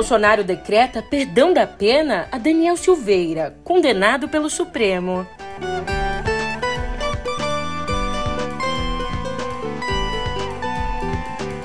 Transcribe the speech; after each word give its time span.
Bolsonaro 0.00 0.42
decreta 0.42 1.02
perdão 1.02 1.52
da 1.52 1.66
pena 1.66 2.26
a 2.32 2.38
Daniel 2.38 2.74
Silveira, 2.74 3.54
condenado 3.62 4.30
pelo 4.30 4.48
Supremo. 4.48 5.26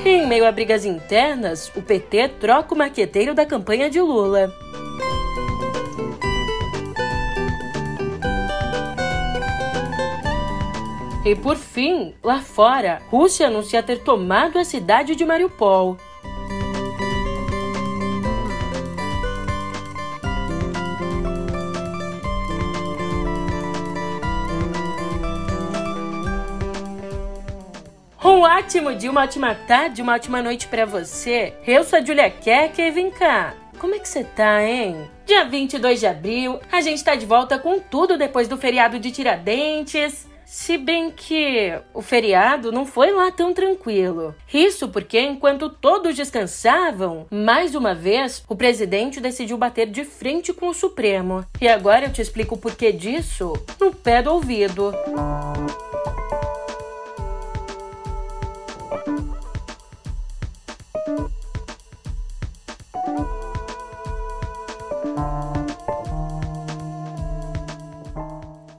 Em 0.03 0.27
meio 0.27 0.45
a 0.45 0.51
brigas 0.51 0.83
internas, 0.83 1.71
o 1.77 1.81
PT 1.81 2.27
troca 2.41 2.75
o 2.75 2.77
maqueteiro 2.77 3.33
da 3.33 3.45
campanha 3.45 3.89
de 3.89 4.01
Lula. 4.01 4.53
E 11.23 11.35
por 11.37 11.55
fim, 11.55 12.13
lá 12.21 12.41
fora, 12.41 13.01
Rússia 13.09 13.47
anuncia 13.47 13.81
ter 13.81 13.99
tomado 13.99 14.59
a 14.59 14.65
cidade 14.65 15.15
de 15.15 15.23
Mariupol. 15.23 15.97
Um 28.25 28.41
ótimo 28.41 28.91
dia, 28.95 29.11
uma 29.11 29.21
ótima 29.21 29.53
tarde, 29.53 30.01
uma 30.01 30.15
ótima 30.15 30.41
noite 30.41 30.67
para 30.67 30.83
você. 30.83 31.53
Eu 31.63 31.83
sou 31.83 31.99
a 31.99 32.03
Julia 32.03 32.27
Keck 32.27 32.81
e 32.81 32.89
vem 32.89 33.11
cá. 33.11 33.53
Como 33.77 33.93
é 33.93 33.99
que 33.99 34.09
você 34.09 34.23
tá, 34.23 34.63
hein? 34.63 35.07
Dia 35.27 35.45
22 35.45 35.99
de 35.99 36.07
abril, 36.07 36.59
a 36.71 36.81
gente 36.81 37.03
tá 37.03 37.13
de 37.13 37.23
volta 37.23 37.59
com 37.59 37.79
tudo 37.79 38.17
depois 38.17 38.47
do 38.47 38.57
feriado 38.57 38.97
de 38.97 39.11
Tiradentes. 39.11 40.27
Se 40.43 40.75
bem 40.75 41.11
que 41.11 41.71
o 41.93 42.01
feriado 42.01 42.71
não 42.71 42.83
foi 42.83 43.11
lá 43.11 43.29
tão 43.31 43.53
tranquilo. 43.53 44.33
Isso 44.51 44.89
porque, 44.89 45.19
enquanto 45.19 45.69
todos 45.69 46.15
descansavam, 46.15 47.27
mais 47.29 47.75
uma 47.75 47.93
vez 47.93 48.43
o 48.49 48.55
presidente 48.55 49.21
decidiu 49.21 49.55
bater 49.55 49.85
de 49.85 50.03
frente 50.03 50.51
com 50.51 50.69
o 50.69 50.73
Supremo. 50.73 51.45
E 51.61 51.67
agora 51.67 52.05
eu 52.05 52.11
te 52.11 52.23
explico 52.23 52.55
o 52.55 52.57
porquê 52.57 52.91
disso 52.91 53.53
no 53.79 53.93
pé 53.93 54.23
do 54.23 54.33
ouvido. 54.33 54.91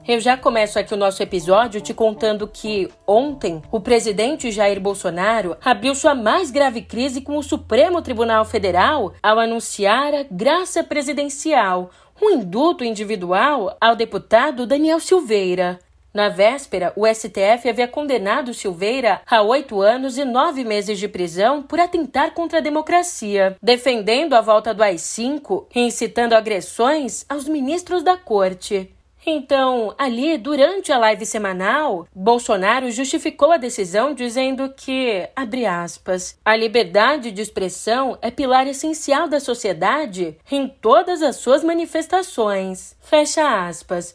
Eu 0.08 0.20
já 0.20 0.36
começo 0.36 0.78
aqui 0.78 0.94
o 0.94 0.96
nosso 0.96 1.20
episódio 1.20 1.80
te 1.80 1.92
contando 1.92 2.46
que 2.46 2.88
ontem 3.04 3.60
o 3.72 3.80
presidente 3.80 4.52
Jair 4.52 4.80
Bolsonaro 4.80 5.56
abriu 5.60 5.96
sua 5.96 6.14
mais 6.14 6.52
grave 6.52 6.80
crise 6.82 7.20
com 7.20 7.36
o 7.36 7.42
Supremo 7.42 8.00
Tribunal 8.00 8.44
Federal 8.44 9.14
ao 9.20 9.40
anunciar 9.40 10.14
a 10.14 10.24
graça 10.30 10.84
presidencial, 10.84 11.90
um 12.22 12.30
induto 12.30 12.84
individual 12.84 13.76
ao 13.80 13.96
deputado 13.96 14.64
Daniel 14.64 15.00
Silveira. 15.00 15.80
Na 16.14 16.28
véspera, 16.28 16.92
o 16.94 17.04
STF 17.04 17.68
havia 17.68 17.88
condenado 17.88 18.54
Silveira 18.54 19.20
a 19.28 19.42
oito 19.42 19.82
anos 19.82 20.16
e 20.16 20.24
nove 20.24 20.62
meses 20.62 21.00
de 21.00 21.08
prisão 21.08 21.64
por 21.64 21.80
atentar 21.80 22.32
contra 22.32 22.58
a 22.58 22.62
democracia, 22.62 23.56
defendendo 23.60 24.34
a 24.34 24.40
volta 24.40 24.72
do 24.72 24.84
AI-5 24.84 25.66
e 25.74 25.80
incitando 25.80 26.34
agressões 26.34 27.26
aos 27.28 27.48
ministros 27.48 28.04
da 28.04 28.16
corte. 28.16 28.95
Então, 29.28 29.92
ali, 29.98 30.38
durante 30.38 30.92
a 30.92 30.98
live 30.98 31.26
semanal, 31.26 32.06
Bolsonaro 32.14 32.88
justificou 32.92 33.50
a 33.50 33.56
decisão 33.56 34.14
dizendo 34.14 34.70
que, 34.76 35.28
abre 35.34 35.66
aspas, 35.66 36.36
a 36.44 36.54
liberdade 36.54 37.32
de 37.32 37.42
expressão 37.42 38.16
é 38.22 38.30
pilar 38.30 38.68
essencial 38.68 39.28
da 39.28 39.40
sociedade 39.40 40.36
em 40.48 40.68
todas 40.68 41.22
as 41.22 41.34
suas 41.34 41.64
manifestações. 41.64 42.94
Fecha 43.00 43.66
aspas. 43.66 44.14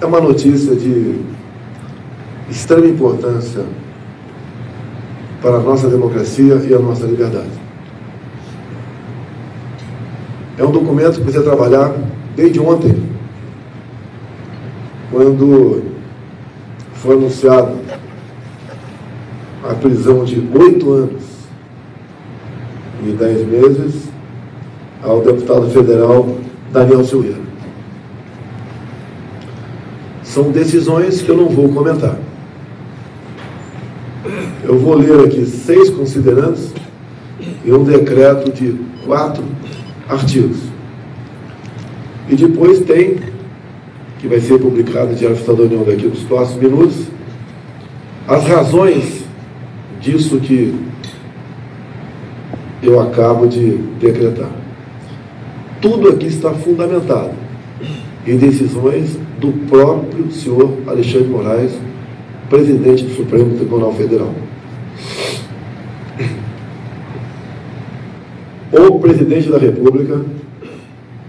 É 0.00 0.04
uma 0.04 0.20
notícia 0.20 0.74
de 0.74 1.20
extrema 2.50 2.88
importância 2.88 3.64
para 5.40 5.58
a 5.58 5.60
nossa 5.60 5.88
democracia 5.88 6.56
e 6.56 6.74
a 6.74 6.78
nossa 6.80 7.06
liberdade. 7.06 7.52
É 10.58 10.64
um 10.64 10.72
documento 10.72 11.18
que 11.18 11.22
precisa 11.22 11.44
trabalhar 11.44 11.94
desde 12.34 12.58
ontem 12.58 13.05
quando 15.16 15.82
foi 16.96 17.14
anunciado 17.14 17.78
a 19.64 19.72
prisão 19.72 20.26
de 20.26 20.46
oito 20.54 20.92
anos 20.92 21.22
e 23.02 23.12
dez 23.12 23.46
meses 23.48 24.10
ao 25.02 25.22
deputado 25.22 25.70
federal 25.70 26.36
Daniel 26.70 27.02
Silveira. 27.02 27.38
São 30.22 30.50
decisões 30.50 31.22
que 31.22 31.30
eu 31.30 31.36
não 31.38 31.48
vou 31.48 31.70
comentar. 31.70 32.18
Eu 34.64 34.78
vou 34.78 34.96
ler 34.96 35.24
aqui 35.24 35.46
seis 35.46 35.88
considerantes 35.88 36.74
e 37.64 37.72
um 37.72 37.84
decreto 37.84 38.52
de 38.52 38.78
quatro 39.06 39.42
artigos. 40.10 40.58
E 42.28 42.36
depois 42.36 42.80
tem 42.80 43.35
que 44.18 44.28
vai 44.28 44.40
ser 44.40 44.58
publicado 44.58 45.08
no 45.08 45.14
Diário 45.14 45.36
Oficial 45.36 45.56
da 45.56 45.62
União 45.64 45.84
daqui 45.84 46.06
nos 46.06 46.22
próximos 46.24 46.62
minutos, 46.62 47.06
as 48.26 48.44
razões 48.46 49.24
disso 50.00 50.38
que 50.40 50.74
eu 52.82 53.00
acabo 53.00 53.46
de 53.46 53.76
decretar. 54.00 54.50
Tudo 55.80 56.08
aqui 56.08 56.26
está 56.26 56.50
fundamentado 56.52 57.34
em 58.26 58.36
decisões 58.36 59.18
do 59.38 59.52
próprio 59.68 60.30
senhor 60.32 60.78
Alexandre 60.86 61.28
Moraes, 61.28 61.72
presidente 62.48 63.04
do 63.04 63.14
Supremo 63.14 63.56
Tribunal 63.56 63.92
Federal. 63.92 64.32
O 68.72 68.98
presidente 68.98 69.48
da 69.48 69.58
República 69.58 70.20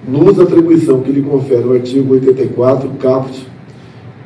no 0.07 0.23
uso 0.23 0.35
da 0.35 0.43
atribuição 0.43 1.01
que 1.01 1.11
lhe 1.11 1.21
confere 1.21 1.67
o 1.67 1.73
artigo 1.73 2.13
84, 2.13 2.89
caput, 2.99 3.45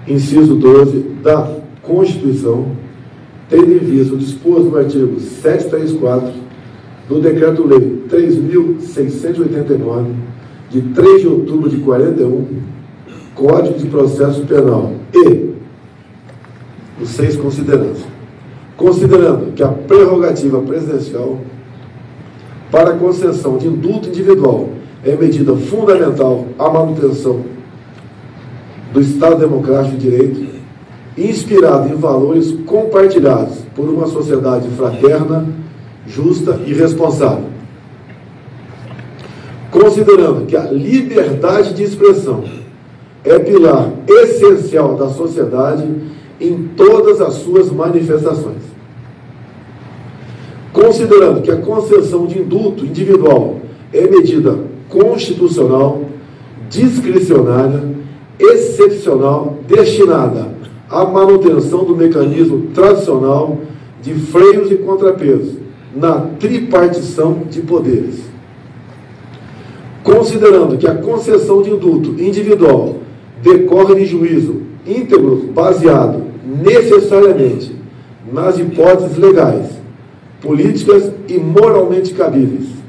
inciso 0.08 0.56
12 0.56 1.00
da 1.24 1.58
Constituição, 1.82 2.68
tendo 3.50 3.74
em 3.74 3.80
vista 3.80 4.14
o 4.14 4.18
disposto 4.18 4.70
no 4.70 4.78
artigo 4.78 5.20
734 5.20 6.34
do 7.10 7.20
Decreto-Lei 7.20 8.04
3.689, 8.10 10.06
de 10.70 10.82
3 10.82 11.22
de 11.22 11.28
outubro 11.28 11.70
de 11.70 11.78
41, 11.78 12.46
Código 13.34 13.78
de 13.80 13.88
Processo 13.88 14.46
Penal 14.46 14.94
e 15.14 15.50
os 17.02 17.10
seis 17.10 17.36
considerandos. 17.36 18.04
Considerando 18.78 19.52
que 19.54 19.64
a 19.64 19.70
prerrogativa 19.70 20.62
presidencial 20.62 21.40
para 22.70 22.94
concessão 22.94 23.58
de 23.58 23.68
indulto 23.68 24.10
individual 24.10 24.70
é 25.04 25.16
medida 25.16 25.56
fundamental 25.56 26.46
à 26.60 26.70
manutenção 26.70 27.42
do 28.94 29.02
Estado 29.02 29.40
Democrático 29.40 29.98
de 29.98 30.10
Direito, 30.10 30.46
inspirado 31.18 31.90
em 31.90 31.96
valores 31.96 32.52
compartilhados 32.66 33.60
por 33.76 33.90
uma 33.90 34.08
sociedade 34.08 34.68
fraterna, 34.70 35.48
justa 36.06 36.60
e 36.66 36.74
responsável. 36.74 37.46
Considerando 39.72 40.46
que 40.46 40.56
a 40.56 40.66
liberdade 40.66 41.74
de 41.74 41.84
expressão 41.84 42.44
é 43.24 43.40
pilar 43.40 43.90
essencial 44.08 44.96
da 44.96 45.10
sociedade 45.10 45.88
em 46.40 46.70
todas 46.76 47.22
as 47.22 47.36
suas 47.36 47.72
manifestações. 47.72 48.72
Considerando 50.74 51.42
que 51.42 51.52
a 51.52 51.58
concessão 51.58 52.26
de 52.26 52.40
indulto 52.40 52.86
individual 52.86 53.58
é 53.94 54.08
medida 54.08 54.71
constitucional, 54.92 56.04
discricionária, 56.70 57.84
excepcional, 58.38 59.58
destinada 59.68 60.50
à 60.90 61.06
manutenção 61.06 61.86
do 61.86 61.96
mecanismo 61.96 62.68
tradicional 62.74 63.58
de 64.02 64.14
freios 64.14 64.70
e 64.72 64.76
contrapesos 64.76 65.56
na 65.96 66.28
tripartição 66.40 67.44
de 67.50 67.62
poderes. 67.62 68.22
Considerando 70.04 70.78
que 70.78 70.88
a 70.88 70.96
concessão 70.96 71.62
de 71.62 71.70
indulto 71.70 72.22
individual 72.22 72.98
decorre 73.42 73.96
de 73.96 74.06
juízo 74.06 74.62
íntegro 74.86 75.50
baseado 75.54 76.24
necessariamente 76.44 77.76
nas 78.32 78.58
hipóteses 78.58 79.18
legais, 79.18 79.68
políticas 80.42 81.12
e 81.28 81.38
moralmente 81.38 82.14
cabíveis 82.14 82.81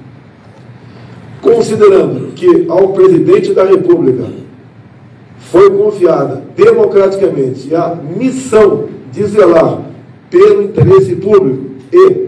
considerando 1.43 2.33
que 2.33 2.67
ao 2.69 2.89
presidente 2.95 3.53
da 3.53 3.65
República 3.65 4.25
foi 5.51 5.69
confiada 5.71 6.45
democraticamente 6.57 7.75
a 7.75 7.95
missão 7.95 8.89
de 9.13 9.25
zelar 9.25 9.83
pelo 10.31 10.63
interesse 10.63 11.17
público 11.17 11.73
e 11.93 12.27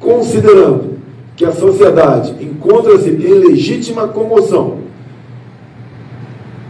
considerando 0.00 0.98
que 1.36 1.44
a 1.44 1.52
sociedade 1.52 2.34
encontra-se 2.40 3.10
em 3.10 3.34
legítima 3.34 4.08
comoção 4.08 4.78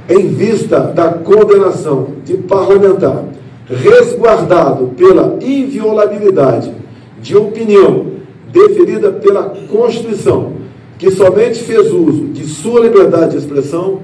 em 0.09 0.29
vista 0.29 0.81
da 0.81 1.13
condenação 1.13 2.09
de 2.25 2.37
parlamentar 2.37 3.25
resguardado 3.67 4.89
pela 4.97 5.39
inviolabilidade 5.41 6.73
de 7.21 7.37
opinião 7.37 8.07
deferida 8.51 9.13
pela 9.13 9.55
Constituição, 9.71 10.53
que 10.99 11.11
somente 11.11 11.61
fez 11.61 11.93
uso 11.93 12.27
de 12.29 12.45
sua 12.45 12.81
liberdade 12.81 13.33
de 13.33 13.39
expressão, 13.39 14.03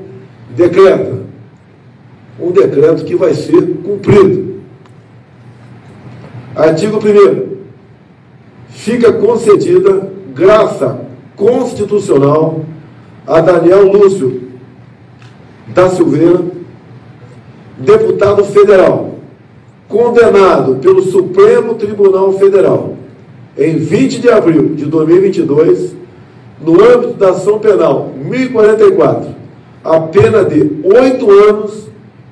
decreta 0.56 1.25
um 2.41 2.50
decreto 2.50 3.05
que 3.05 3.17
vai 3.17 3.35
ser 3.35 3.61
cumprido. 3.85 4.55
Artigo 6.55 6.99
1 6.99 7.55
Fica 8.69 9.12
concedida 9.12 10.11
graça 10.35 11.00
constitucional 11.37 12.64
a 13.26 13.41
Daniel 13.41 13.91
Lúcio 13.91 14.43
da 15.69 15.88
Silveira, 15.88 16.44
deputado 17.79 18.44
federal, 18.44 19.14
condenado 19.88 20.76
pelo 20.76 21.02
Supremo 21.02 21.75
Tribunal 21.75 22.32
Federal 22.35 22.96
em 23.56 23.76
20 23.76 24.20
de 24.20 24.29
abril 24.29 24.75
de 24.75 24.85
2022, 24.85 25.94
no 26.64 26.82
âmbito 26.82 27.14
da 27.14 27.31
ação 27.31 27.58
penal 27.58 28.12
1044, 28.16 29.34
a 29.84 30.00
pena 30.00 30.44
de 30.44 30.61
oito 30.82 31.31
anos 31.31 31.88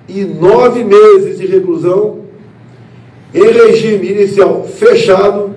e 0.08 0.24
nove 0.24 0.82
meses 0.82 1.38
de 1.38 1.46
reclusão 1.46 2.22
em 3.34 3.50
regime 3.50 4.10
inicial 4.10 4.64
fechado 4.64 5.54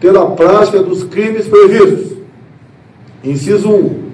pela 0.00 0.30
prática 0.30 0.82
dos 0.82 1.04
crimes 1.04 1.46
previstos. 1.46 2.18
Inciso 3.22 3.70
1. 3.70 4.04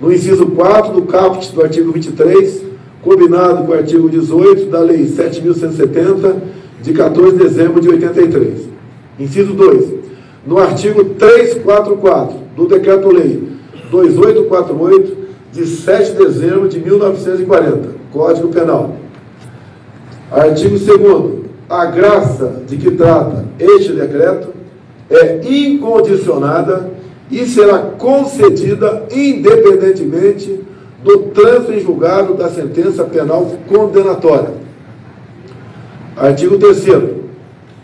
No 0.00 0.12
inciso 0.12 0.46
4 0.46 0.94
do 0.94 1.02
caput 1.02 1.52
do 1.52 1.62
artigo 1.62 1.92
23, 1.92 2.62
combinado 3.02 3.64
com 3.64 3.72
o 3.72 3.74
artigo 3.74 4.08
18 4.08 4.66
da 4.66 4.80
Lei 4.80 5.04
7.170, 5.04 6.36
de 6.82 6.92
14 6.94 7.36
de 7.36 7.42
dezembro 7.44 7.80
de 7.80 7.88
83. 7.90 8.68
Inciso 9.18 9.52
2. 9.52 9.99
No 10.46 10.58
artigo 10.58 11.04
344 11.04 12.36
do 12.56 12.66
Decreto-Lei 12.66 13.48
2848, 13.90 15.16
de 15.52 15.66
7 15.66 16.12
de 16.12 16.18
dezembro 16.18 16.68
de 16.68 16.78
1940, 16.78 17.88
Código 18.12 18.48
Penal. 18.48 18.96
Artigo 20.30 20.78
2. 20.78 21.40
A 21.68 21.86
graça 21.86 22.62
de 22.66 22.76
que 22.76 22.92
trata 22.92 23.44
este 23.58 23.92
decreto 23.92 24.48
é 25.10 25.40
incondicionada 25.44 26.90
e 27.30 27.46
será 27.46 27.78
concedida 27.78 29.06
independentemente 29.10 30.64
do 31.02 31.18
trânsito 31.34 31.72
em 31.72 31.80
julgado 31.80 32.34
da 32.34 32.48
sentença 32.48 33.04
penal 33.04 33.50
condenatória. 33.68 34.50
Artigo 36.16 36.58
3 36.58 36.84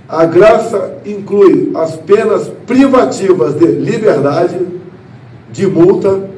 a 0.08 0.24
graça 0.24 0.98
inclui 1.04 1.72
as 1.74 1.96
penas 1.96 2.50
privativas 2.66 3.54
de 3.54 3.66
liberdade, 3.66 4.56
de 5.50 5.66
multa, 5.66 6.28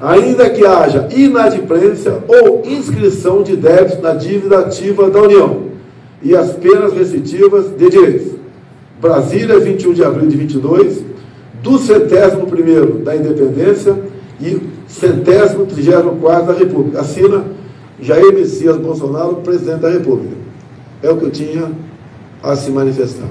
ainda 0.00 0.50
que 0.50 0.66
haja 0.66 1.08
inadimplência 1.14 2.18
ou 2.28 2.62
inscrição 2.66 3.42
de 3.42 3.56
débitos 3.56 4.00
na 4.00 4.12
dívida 4.12 4.60
ativa 4.60 5.10
da 5.10 5.22
União, 5.22 5.62
e 6.22 6.36
as 6.36 6.52
penas 6.52 6.92
restritivas 6.92 7.70
de 7.70 7.88
direitos. 7.88 8.32
Brasília, 9.00 9.58
21 9.60 9.92
de 9.92 10.04
abril 10.04 10.28
de 10.28 10.36
22, 10.36 11.02
do 11.62 11.78
centésimo 11.78 12.46
primeiro 12.46 12.98
da 12.98 13.16
independência 13.16 13.96
e 14.40 14.60
centésimo 14.86 15.66
trigésimo 15.66 16.16
quarto 16.16 16.46
da 16.46 16.52
República. 16.52 17.00
Assina 17.00 17.44
Jair 18.00 18.32
Messias 18.34 18.76
Bolsonaro, 18.76 19.36
presidente 19.36 19.80
da 19.80 19.90
República. 19.90 20.34
É 21.02 21.10
o 21.10 21.16
que 21.16 21.24
eu 21.24 21.30
tinha 21.30 21.70
a 22.46 22.54
se 22.54 22.70
manifestar. 22.70 23.28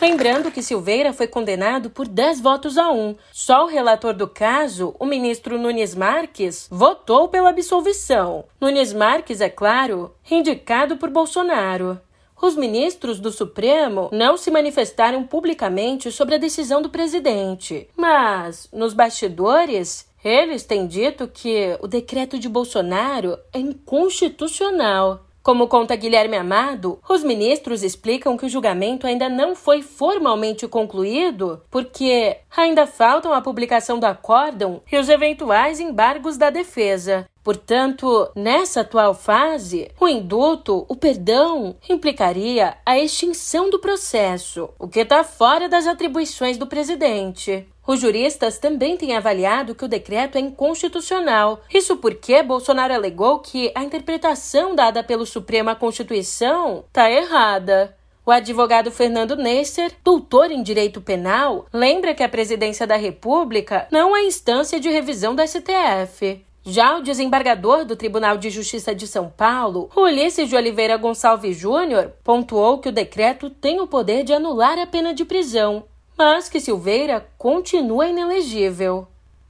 Lembrando 0.00 0.50
que 0.50 0.62
Silveira 0.62 1.12
foi 1.12 1.26
condenado 1.26 1.90
por 1.90 2.08
10 2.08 2.40
votos 2.40 2.78
a 2.78 2.90
1. 2.90 3.16
Só 3.32 3.64
o 3.64 3.68
relator 3.68 4.14
do 4.14 4.26
caso, 4.26 4.94
o 4.98 5.04
ministro 5.04 5.58
Nunes 5.58 5.94
Marques, 5.94 6.66
votou 6.70 7.28
pela 7.28 7.50
absolvição. 7.50 8.44
Nunes 8.60 8.92
Marques, 8.92 9.40
é 9.40 9.50
claro, 9.50 10.14
indicado 10.30 10.96
por 10.96 11.10
Bolsonaro. 11.10 12.00
Os 12.40 12.54
ministros 12.54 13.18
do 13.18 13.32
Supremo 13.32 14.08
não 14.12 14.36
se 14.36 14.50
manifestaram 14.50 15.24
publicamente 15.24 16.10
sobre 16.12 16.36
a 16.36 16.38
decisão 16.38 16.80
do 16.80 16.88
presidente, 16.88 17.88
mas, 17.96 18.68
nos 18.72 18.94
bastidores, 18.94 20.06
eles 20.24 20.62
têm 20.64 20.86
dito 20.86 21.28
que 21.28 21.76
o 21.80 21.88
decreto 21.88 22.38
de 22.38 22.48
Bolsonaro 22.48 23.36
é 23.52 23.58
inconstitucional. 23.58 25.27
Como 25.48 25.66
conta 25.66 25.96
Guilherme 25.96 26.36
Amado, 26.36 26.98
os 27.08 27.24
ministros 27.24 27.82
explicam 27.82 28.36
que 28.36 28.44
o 28.44 28.48
julgamento 28.50 29.06
ainda 29.06 29.30
não 29.30 29.56
foi 29.56 29.80
formalmente 29.80 30.68
concluído 30.68 31.62
porque 31.70 32.36
ainda 32.54 32.86
faltam 32.86 33.32
a 33.32 33.40
publicação 33.40 33.98
do 33.98 34.04
acórdão 34.04 34.82
e 34.92 34.98
os 34.98 35.08
eventuais 35.08 35.80
embargos 35.80 36.36
da 36.36 36.50
defesa. 36.50 37.26
Portanto, 37.42 38.30
nessa 38.36 38.82
atual 38.82 39.14
fase, 39.14 39.90
o 39.98 40.06
indulto, 40.06 40.84
o 40.86 40.94
perdão, 40.94 41.76
implicaria 41.88 42.76
a 42.84 42.98
extinção 42.98 43.70
do 43.70 43.78
processo, 43.78 44.68
o 44.78 44.86
que 44.86 45.00
está 45.00 45.24
fora 45.24 45.66
das 45.66 45.86
atribuições 45.86 46.58
do 46.58 46.66
presidente. 46.66 47.66
Os 47.88 48.00
juristas 48.00 48.58
também 48.58 48.98
têm 48.98 49.16
avaliado 49.16 49.74
que 49.74 49.86
o 49.86 49.88
decreto 49.88 50.36
é 50.36 50.40
inconstitucional. 50.42 51.62
Isso 51.72 51.96
porque 51.96 52.42
Bolsonaro 52.42 52.92
alegou 52.92 53.38
que 53.38 53.72
a 53.74 53.82
interpretação 53.82 54.74
dada 54.74 55.02
pelo 55.02 55.24
Supremo 55.24 55.70
à 55.70 55.74
Constituição 55.74 56.84
está 56.86 57.10
errada. 57.10 57.96
O 58.26 58.30
advogado 58.30 58.90
Fernando 58.90 59.36
Nesser, 59.36 59.90
doutor 60.04 60.50
em 60.50 60.62
direito 60.62 61.00
penal, 61.00 61.64
lembra 61.72 62.12
que 62.12 62.22
a 62.22 62.28
presidência 62.28 62.86
da 62.86 62.96
República 62.96 63.88
não 63.90 64.14
é 64.14 64.22
instância 64.22 64.78
de 64.78 64.90
revisão 64.90 65.34
da 65.34 65.46
STF. 65.46 66.44
Já 66.62 66.98
o 66.98 67.02
desembargador 67.02 67.86
do 67.86 67.96
Tribunal 67.96 68.36
de 68.36 68.50
Justiça 68.50 68.94
de 68.94 69.06
São 69.06 69.30
Paulo, 69.30 69.88
Ulisses 69.96 70.50
de 70.50 70.54
Oliveira 70.54 70.98
Gonçalves 70.98 71.56
Júnior, 71.56 72.12
pontuou 72.22 72.80
que 72.80 72.90
o 72.90 72.92
decreto 72.92 73.48
tem 73.48 73.80
o 73.80 73.86
poder 73.86 74.24
de 74.24 74.34
anular 74.34 74.78
a 74.78 74.86
pena 74.86 75.14
de 75.14 75.24
prisão, 75.24 75.84
mas 76.18 76.48
que 76.48 76.58
Silveira 76.58 77.24
continua 77.38 78.08
inelegível. 78.08 79.06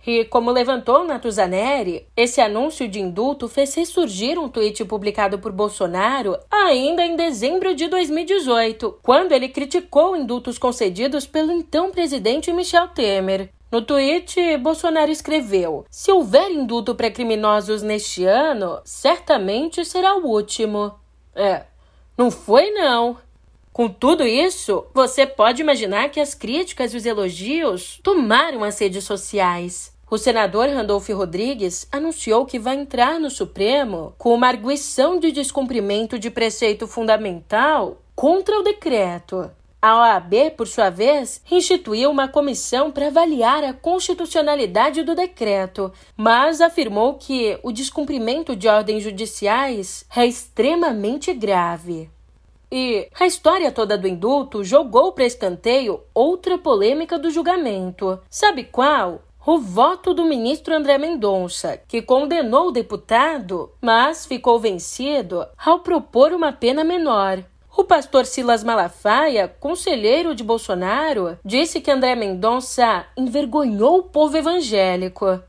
E, 0.07 0.25
como 0.25 0.51
levantou 0.51 1.05
Natuzaneri, 1.05 2.07
esse 2.17 2.41
anúncio 2.41 2.89
de 2.89 3.01
indulto 3.01 3.49
fez 3.49 3.75
ressurgir 3.75 4.39
um 4.39 4.49
tweet 4.49 4.85
publicado 4.85 5.39
por 5.39 5.51
Bolsonaro 5.53 6.39
ainda 6.51 7.05
em 7.05 7.17
dezembro 7.17 7.75
de 7.75 7.89
2018, 7.89 9.01
quando 9.03 9.33
ele 9.33 9.49
criticou 9.49 10.17
indultos 10.17 10.57
concedidos 10.57 11.27
pelo 11.27 11.53
então 11.53 11.91
presidente 11.91 12.53
Michel 12.53 12.89
Temer. 12.89 13.51
No 13.71 13.83
tweet, 13.83 14.57
Bolsonaro 14.59 15.11
escreveu: 15.11 15.85
Se 15.91 16.11
houver 16.11 16.51
indulto 16.51 16.95
para 16.95 17.11
criminosos 17.11 17.83
neste 17.83 18.25
ano, 18.25 18.81
certamente 18.85 19.85
será 19.85 20.17
o 20.17 20.27
último. 20.27 20.95
É, 21.35 21.65
não 22.17 22.31
foi 22.31 22.71
não. 22.71 23.19
Com 23.79 23.89
tudo 23.89 24.27
isso, 24.27 24.87
você 24.93 25.25
pode 25.25 25.63
imaginar 25.63 26.09
que 26.09 26.19
as 26.19 26.35
críticas 26.35 26.93
e 26.93 26.97
os 26.97 27.07
elogios 27.07 28.01
tomaram 28.03 28.65
as 28.65 28.77
redes 28.81 29.05
sociais. 29.05 29.97
O 30.11 30.19
senador 30.19 30.69
Randolph 30.69 31.09
Rodrigues 31.11 31.87
anunciou 31.93 32.45
que 32.45 32.59
vai 32.59 32.75
entrar 32.75 33.21
no 33.21 33.31
Supremo 33.31 34.15
com 34.19 34.35
uma 34.35 34.49
arguição 34.49 35.21
de 35.21 35.31
descumprimento 35.31 36.19
de 36.19 36.29
preceito 36.29 36.89
fundamental 36.89 38.03
contra 38.17 38.59
o 38.59 38.65
decreto. 38.65 39.49
A 39.81 39.97
OAB, 39.97 40.57
por 40.57 40.67
sua 40.67 40.91
vez, 40.91 41.41
instituiu 41.49 42.11
uma 42.11 42.27
comissão 42.27 42.91
para 42.91 43.07
avaliar 43.07 43.63
a 43.63 43.73
constitucionalidade 43.73 45.05
do 45.05 45.15
decreto, 45.15 45.93
mas 46.17 46.61
afirmou 46.61 47.15
que 47.15 47.57
o 47.63 47.71
descumprimento 47.71 48.57
de 48.57 48.67
ordens 48.67 49.05
judiciais 49.05 50.05
é 50.17 50.27
extremamente 50.27 51.33
grave. 51.33 52.11
E 52.71 53.09
a 53.19 53.27
história 53.27 53.73
toda 53.73 53.97
do 53.97 54.07
indulto 54.07 54.63
jogou 54.63 55.13
para 55.13 55.25
escanteio 55.25 56.01
outra 56.13 56.59
polêmica 56.59 57.19
do 57.19 57.31
julgamento. 57.31 58.21
Sabe 58.29 58.65
qual? 58.65 59.23
O 59.47 59.59
voto 59.59 60.13
do 60.13 60.27
ministro 60.27 60.75
André 60.75 60.99
Mendonça, 60.99 61.81
que 61.89 62.03
condenou 62.03 62.69
o 62.69 62.71
deputado, 62.71 63.73
mas 63.81 64.27
ficou 64.27 64.61
vencido 64.61 65.47
ao 65.57 65.81
propor 65.81 66.35
uma 66.35 66.53
pena 66.53 66.85
menor. 66.85 67.43
O 67.75 67.85
pastor 67.85 68.27
Silas 68.27 68.63
Malafaia, 68.63 69.49
conselheiro 69.49 70.35
de 70.35 70.45
Bolsonaro, 70.45 71.39
disse 71.43 71.81
que 71.81 71.91
André 71.91 72.15
Mendonça 72.15 73.07
envergonhou 73.17 74.01
o 74.01 74.03
povo 74.03 74.37
evangélico. 74.37 75.41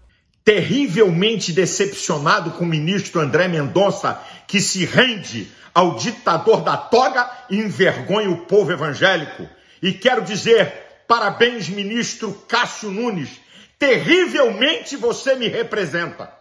Terrivelmente 0.46 1.52
decepcionado 1.52 2.52
com 2.52 2.64
o 2.64 2.68
ministro 2.68 3.20
André 3.20 3.48
Mendonça, 3.50 4.22
que 4.48 4.62
se 4.62 4.86
rende 4.86 5.52
ao 5.74 5.96
ditador 5.96 6.62
da 6.62 6.78
toga 6.78 7.30
e 7.50 7.58
envergonha 7.58 8.30
o 8.30 8.46
povo 8.46 8.72
evangélico. 8.72 9.48
E 9.82 9.94
quero 9.94 10.22
dizer 10.22 10.90
Parabéns, 11.10 11.68
ministro 11.68 12.32
Cássio 12.48 12.92
Nunes. 12.92 13.42
Terrivelmente 13.80 14.96
você 14.96 15.34
me 15.34 15.48
representa. 15.48 16.32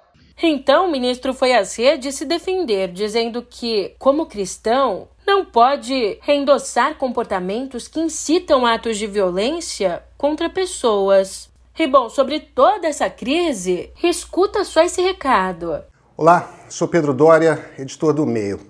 Então 0.42 0.86
o 0.86 0.92
ministro 0.92 1.32
foi 1.32 1.54
às 1.54 1.74
redes 1.74 2.16
se 2.16 2.26
defender, 2.26 2.92
dizendo 2.92 3.40
que, 3.40 3.94
como 3.98 4.26
cristão, 4.26 5.08
não 5.26 5.42
pode 5.42 6.18
reendossar 6.20 6.96
comportamentos 6.96 7.88
que 7.88 7.98
incitam 7.98 8.66
atos 8.66 8.98
de 8.98 9.06
violência 9.06 10.02
contra 10.18 10.50
pessoas. 10.50 11.48
E 11.78 11.86
bom, 11.86 12.10
sobre 12.10 12.38
toda 12.38 12.86
essa 12.86 13.08
crise, 13.08 13.90
escuta 14.02 14.64
só 14.64 14.82
esse 14.82 15.00
recado. 15.00 15.82
Olá, 16.14 16.66
sou 16.68 16.86
Pedro 16.86 17.14
Dória, 17.14 17.70
editor 17.78 18.12
do 18.12 18.26
Meio. 18.26 18.60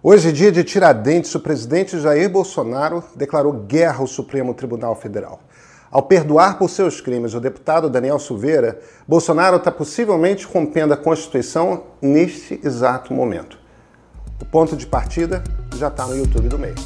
Hoje 0.00 0.28
é 0.28 0.32
dia 0.32 0.52
de 0.52 0.62
Tiradentes, 0.62 1.34
o 1.34 1.40
presidente 1.40 1.98
Jair 1.98 2.30
Bolsonaro 2.30 3.02
declarou 3.16 3.52
guerra 3.52 3.98
ao 3.98 4.06
Supremo 4.06 4.54
Tribunal 4.54 4.94
Federal. 4.94 5.40
Ao 5.90 6.00
perdoar 6.00 6.56
por 6.56 6.70
seus 6.70 7.00
crimes 7.00 7.34
o 7.34 7.40
deputado 7.40 7.90
Daniel 7.90 8.20
Silveira, 8.20 8.80
Bolsonaro 9.08 9.56
está 9.56 9.72
possivelmente 9.72 10.46
rompendo 10.46 10.94
a 10.94 10.96
Constituição 10.96 11.82
neste 12.00 12.60
exato 12.62 13.12
momento. 13.12 13.58
O 14.40 14.44
ponto 14.44 14.76
de 14.76 14.86
partida 14.86 15.42
já 15.76 15.88
está 15.88 16.06
no 16.06 16.16
YouTube 16.16 16.48
do 16.48 16.60
Meio. 16.60 16.76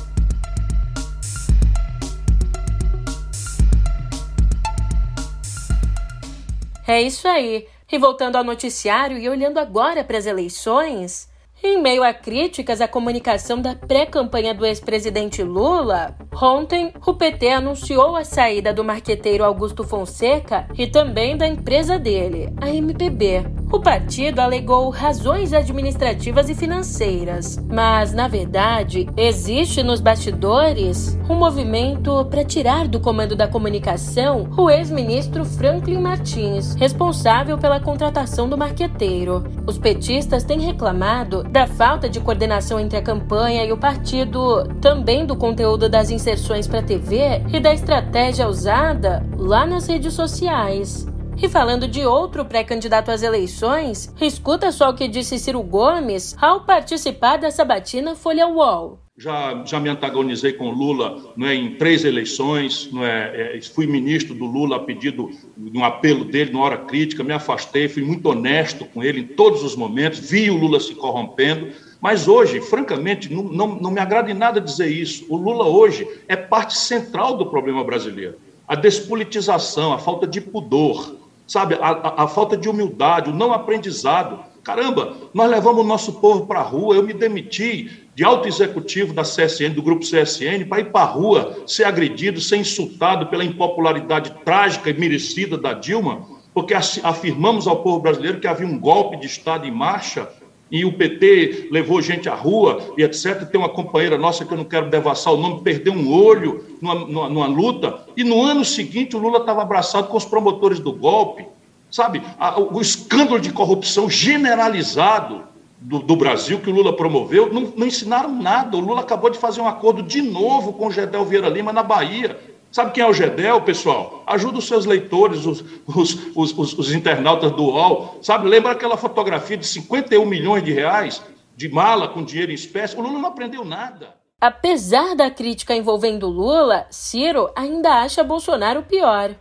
É 6.88 7.02
isso 7.02 7.28
aí. 7.28 7.66
E 7.92 7.98
voltando 7.98 8.36
ao 8.36 8.44
noticiário 8.44 9.18
e 9.18 9.28
olhando 9.28 9.58
agora 9.58 10.02
para 10.02 10.16
as 10.16 10.24
eleições, 10.24 11.30
em 11.62 11.80
meio 11.80 12.02
a 12.02 12.12
críticas 12.12 12.80
à 12.80 12.88
comunicação 12.88 13.60
da 13.60 13.74
pré-campanha 13.74 14.52
do 14.52 14.66
ex-presidente 14.66 15.42
Lula, 15.42 16.16
ontem 16.34 16.92
o 17.06 17.14
PT 17.14 17.50
anunciou 17.50 18.16
a 18.16 18.24
saída 18.24 18.72
do 18.72 18.82
marqueteiro 18.82 19.44
Augusto 19.44 19.84
Fonseca 19.84 20.66
e 20.76 20.86
também 20.86 21.36
da 21.36 21.46
empresa 21.46 21.98
dele, 21.98 22.52
a 22.60 22.68
MPB. 22.68 23.61
O 23.72 23.80
partido 23.80 24.40
alegou 24.40 24.90
razões 24.90 25.54
administrativas 25.54 26.50
e 26.50 26.54
financeiras, 26.54 27.58
mas, 27.72 28.12
na 28.12 28.28
verdade, 28.28 29.08
existe 29.16 29.82
nos 29.82 29.98
bastidores 29.98 31.18
um 31.26 31.34
movimento 31.34 32.22
para 32.26 32.44
tirar 32.44 32.86
do 32.86 33.00
comando 33.00 33.34
da 33.34 33.48
comunicação 33.48 34.46
o 34.58 34.68
ex-ministro 34.68 35.42
Franklin 35.46 36.02
Martins, 36.02 36.74
responsável 36.74 37.56
pela 37.56 37.80
contratação 37.80 38.46
do 38.46 38.58
marqueteiro. 38.58 39.42
Os 39.66 39.78
petistas 39.78 40.44
têm 40.44 40.60
reclamado 40.60 41.42
da 41.42 41.66
falta 41.66 42.10
de 42.10 42.20
coordenação 42.20 42.78
entre 42.78 42.98
a 42.98 43.02
campanha 43.02 43.64
e 43.64 43.72
o 43.72 43.78
partido, 43.78 44.68
também 44.82 45.24
do 45.24 45.34
conteúdo 45.34 45.88
das 45.88 46.10
inserções 46.10 46.66
para 46.66 46.82
TV 46.82 47.42
e 47.50 47.58
da 47.58 47.72
estratégia 47.72 48.46
usada 48.46 49.24
lá 49.38 49.66
nas 49.66 49.86
redes 49.86 50.12
sociais. 50.12 51.10
E 51.36 51.48
falando 51.48 51.88
de 51.88 52.04
outro 52.06 52.44
pré-candidato 52.44 53.10
às 53.10 53.22
eleições, 53.22 54.14
escuta 54.20 54.70
só 54.70 54.90
o 54.90 54.94
que 54.94 55.08
disse 55.08 55.38
Ciro 55.38 55.62
Gomes 55.62 56.36
ao 56.40 56.64
participar 56.64 57.38
da 57.38 57.50
sabatina 57.50 58.14
Folha 58.14 58.46
UOL. 58.46 59.00
Já, 59.16 59.62
já 59.64 59.78
me 59.78 59.88
antagonizei 59.88 60.52
com 60.52 60.70
Lula 60.70 61.32
não 61.36 61.46
é, 61.46 61.54
em 61.54 61.74
três 61.74 62.04
eleições, 62.04 62.88
não 62.92 63.04
é, 63.04 63.56
é, 63.56 63.60
fui 63.60 63.86
ministro 63.86 64.34
do 64.34 64.46
Lula 64.46 64.76
a 64.76 64.80
pedido 64.80 65.30
de 65.56 65.76
um 65.76 65.84
apelo 65.84 66.24
dele, 66.24 66.50
numa 66.50 66.64
hora 66.64 66.78
crítica, 66.78 67.22
me 67.22 67.32
afastei, 67.32 67.88
fui 67.88 68.02
muito 68.02 68.26
honesto 68.28 68.86
com 68.86 69.02
ele 69.02 69.20
em 69.20 69.26
todos 69.26 69.62
os 69.62 69.76
momentos, 69.76 70.18
vi 70.18 70.50
o 70.50 70.56
Lula 70.56 70.80
se 70.80 70.94
corrompendo, 70.94 71.68
mas 72.00 72.26
hoje, 72.26 72.60
francamente, 72.60 73.32
não, 73.32 73.44
não, 73.44 73.68
não 73.76 73.90
me 73.90 74.00
agrada 74.00 74.30
em 74.30 74.34
nada 74.34 74.60
dizer 74.60 74.88
isso. 74.88 75.26
O 75.28 75.36
Lula 75.36 75.66
hoje 75.66 76.08
é 76.26 76.34
parte 76.34 76.76
central 76.76 77.36
do 77.36 77.46
problema 77.46 77.84
brasileiro. 77.84 78.36
A 78.66 78.74
despolitização, 78.74 79.92
a 79.92 79.98
falta 79.98 80.26
de 80.26 80.40
pudor, 80.40 81.21
sabe, 81.52 81.76
a, 81.82 82.22
a, 82.24 82.26
falta 82.26 82.56
de 82.56 82.66
humildade, 82.66 83.28
o 83.28 83.34
não 83.34 83.52
aprendizado. 83.52 84.40
Caramba, 84.64 85.14
nós 85.34 85.50
levamos 85.50 85.84
o 85.84 85.86
nosso 85.86 86.14
povo 86.14 86.46
para 86.46 86.60
a 86.60 86.62
rua. 86.62 86.96
Eu 86.96 87.02
me 87.02 87.12
demiti 87.12 88.08
de 88.14 88.24
alto 88.24 88.48
executivo 88.48 89.12
da 89.12 89.20
CSN, 89.20 89.74
do 89.74 89.82
grupo 89.82 90.02
CSN, 90.02 90.64
para 90.66 90.80
ir 90.80 90.90
para 90.90 91.02
a 91.02 91.10
rua, 91.10 91.62
ser 91.66 91.84
agredido, 91.84 92.40
ser 92.40 92.56
insultado 92.56 93.26
pela 93.26 93.44
impopularidade 93.44 94.30
trágica 94.46 94.88
e 94.88 94.98
merecida 94.98 95.58
da 95.58 95.74
Dilma, 95.74 96.26
porque 96.54 96.72
afirmamos 96.72 97.66
ao 97.66 97.82
povo 97.82 98.00
brasileiro 98.00 98.40
que 98.40 98.46
havia 98.46 98.66
um 98.66 98.78
golpe 98.78 99.18
de 99.18 99.26
Estado 99.26 99.66
em 99.66 99.70
marcha 99.70 100.30
e 100.72 100.86
o 100.86 100.92
PT 100.94 101.68
levou 101.70 102.00
gente 102.00 102.30
à 102.30 102.34
rua 102.34 102.94
e 102.96 103.02
etc. 103.02 103.44
Tem 103.44 103.60
uma 103.60 103.68
companheira 103.68 104.16
nossa 104.16 104.42
que 104.42 104.52
eu 104.52 104.56
não 104.56 104.64
quero 104.64 104.88
devassar 104.88 105.34
o 105.34 105.36
nome, 105.36 105.60
perdeu 105.60 105.92
um 105.92 106.10
olho 106.10 106.64
numa, 106.80 106.94
numa, 106.94 107.28
numa 107.28 107.46
luta, 107.46 108.06
e 108.16 108.24
no 108.24 108.42
ano 108.42 108.64
seguinte 108.64 109.14
o 109.14 109.18
Lula 109.18 109.40
estava 109.40 109.60
abraçado 109.60 110.08
com 110.08 110.16
os 110.16 110.24
promotores 110.24 110.80
do 110.80 110.90
golpe. 110.90 111.46
Sabe, 111.90 112.22
o 112.70 112.80
escândalo 112.80 113.38
de 113.38 113.52
corrupção 113.52 114.08
generalizado 114.08 115.42
do, 115.78 115.98
do, 115.98 116.16
Brasil 116.16 116.58
que 116.58 116.70
o 116.70 116.72
Lula 116.72 116.96
promoveu, 116.96 117.52
não, 117.52 117.70
não, 117.76 117.86
ensinaram 117.86 118.34
nada. 118.34 118.78
O 118.78 118.80
Lula 118.80 119.02
acabou 119.02 119.28
de 119.28 119.36
fazer 119.36 119.60
um 119.60 119.68
acordo 119.68 120.02
de 120.02 120.22
novo 120.22 120.72
com 120.72 120.86
o 120.86 120.90
Gedel 120.90 121.22
Vieira 121.26 121.50
Lima 121.50 121.70
na 121.70 121.82
Bahia. 121.82 122.38
Sabe 122.72 122.92
quem 122.92 123.04
é 123.04 123.06
o 123.06 123.12
Gedel, 123.12 123.60
pessoal? 123.60 124.24
Ajuda 124.26 124.58
os 124.58 124.66
seus 124.66 124.86
leitores, 124.86 125.44
os, 125.44 125.62
os, 125.86 126.32
os, 126.34 126.78
os 126.78 126.94
internautas 126.94 127.52
do 127.52 127.64
UOL. 127.64 128.18
Sabe, 128.22 128.48
lembra 128.48 128.72
aquela 128.72 128.96
fotografia 128.96 129.58
de 129.58 129.66
51 129.66 130.24
milhões 130.24 130.64
de 130.64 130.72
reais 130.72 131.22
de 131.54 131.68
mala 131.68 132.08
com 132.08 132.24
dinheiro 132.24 132.50
em 132.50 132.54
espécie? 132.54 132.96
O 132.96 133.02
Lula 133.02 133.18
não 133.18 133.28
aprendeu 133.28 133.62
nada. 133.62 134.14
Apesar 134.40 135.14
da 135.14 135.30
crítica 135.30 135.76
envolvendo 135.76 136.26
Lula, 136.28 136.86
Ciro 136.90 137.50
ainda 137.54 138.00
acha 138.00 138.24
Bolsonaro 138.24 138.82
pior. 138.82 139.34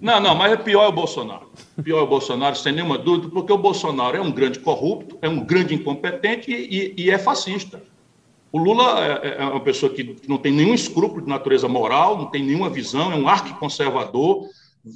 Não, 0.00 0.20
não, 0.20 0.34
mas 0.34 0.52
é 0.52 0.56
pior 0.56 0.84
é 0.84 0.88
o 0.88 0.92
Bolsonaro. 0.92 1.50
Pior 1.82 2.00
é 2.00 2.02
o 2.02 2.06
Bolsonaro, 2.06 2.56
sem 2.56 2.72
nenhuma 2.72 2.98
dúvida, 2.98 3.28
porque 3.28 3.52
o 3.52 3.58
Bolsonaro 3.58 4.16
é 4.16 4.20
um 4.20 4.30
grande 4.30 4.58
corrupto, 4.58 5.16
é 5.22 5.28
um 5.28 5.44
grande 5.44 5.74
incompetente 5.74 6.50
e, 6.50 6.94
e, 6.98 7.04
e 7.04 7.10
é 7.10 7.18
fascista. 7.18 7.80
O 8.52 8.58
Lula 8.58 9.04
é, 9.04 9.28
é, 9.28 9.36
é, 9.42 9.44
uma 9.44 9.60
pessoa 9.60 9.92
que 9.92 10.16
não 10.28 10.38
tem 10.38 10.52
nenhum 10.52 10.74
escrúpulo 10.74 11.22
de 11.22 11.28
natureza 11.28 11.68
moral, 11.68 12.16
não 12.16 12.26
tem 12.26 12.44
nenhuma 12.44 12.70
visão, 12.70 13.12
é 13.12 13.16
um 13.16 13.28
arquiconservador, 13.28 14.48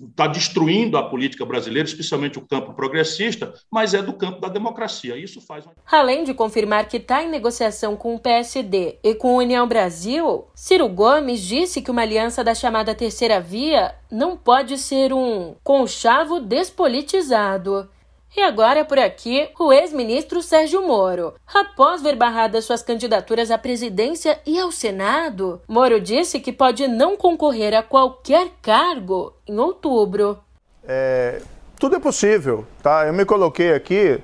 está 0.08 0.26
destruindo 0.26 0.96
a 0.96 1.02
política 1.02 1.44
brasileira, 1.44 1.88
especialmente 1.88 2.38
o 2.38 2.46
campo 2.46 2.72
progressista, 2.72 3.52
mas 3.70 3.92
é 3.92 4.00
do 4.00 4.12
campo 4.12 4.40
da 4.40 4.48
democracia. 4.48 5.16
Isso 5.16 5.40
faz. 5.40 5.64
Além 5.90 6.22
de 6.22 6.32
confirmar 6.32 6.86
que 6.86 6.96
está 6.96 7.22
em 7.22 7.28
negociação 7.28 7.96
com 7.96 8.14
o 8.14 8.20
PSD 8.20 8.98
e 9.02 9.14
com 9.14 9.34
a 9.34 9.42
União 9.42 9.66
Brasil, 9.66 10.44
Ciro 10.54 10.88
Gomes 10.88 11.40
disse 11.40 11.82
que 11.82 11.90
uma 11.90 12.02
aliança 12.02 12.44
da 12.44 12.54
chamada 12.54 12.94
Terceira 12.94 13.40
Via 13.40 13.94
não 14.10 14.36
pode 14.36 14.78
ser 14.78 15.12
um 15.12 15.54
conchavo 15.64 16.40
despolitizado. 16.40 17.88
E 18.36 18.40
agora 18.42 18.84
por 18.84 18.98
aqui, 18.98 19.48
o 19.58 19.72
ex-ministro 19.72 20.40
Sérgio 20.40 20.86
Moro. 20.86 21.34
Após 21.52 22.00
ver 22.00 22.14
barradas 22.14 22.64
suas 22.64 22.80
candidaturas 22.80 23.50
à 23.50 23.58
presidência 23.58 24.38
e 24.46 24.56
ao 24.58 24.70
Senado, 24.70 25.60
Moro 25.66 26.00
disse 26.00 26.38
que 26.38 26.52
pode 26.52 26.86
não 26.86 27.16
concorrer 27.16 27.74
a 27.74 27.82
qualquer 27.82 28.48
cargo 28.62 29.34
em 29.48 29.58
outubro. 29.58 30.38
É, 30.86 31.42
tudo 31.78 31.96
é 31.96 31.98
possível, 31.98 32.64
tá? 32.80 33.04
Eu 33.04 33.12
me 33.12 33.24
coloquei 33.24 33.74
aqui 33.74 34.22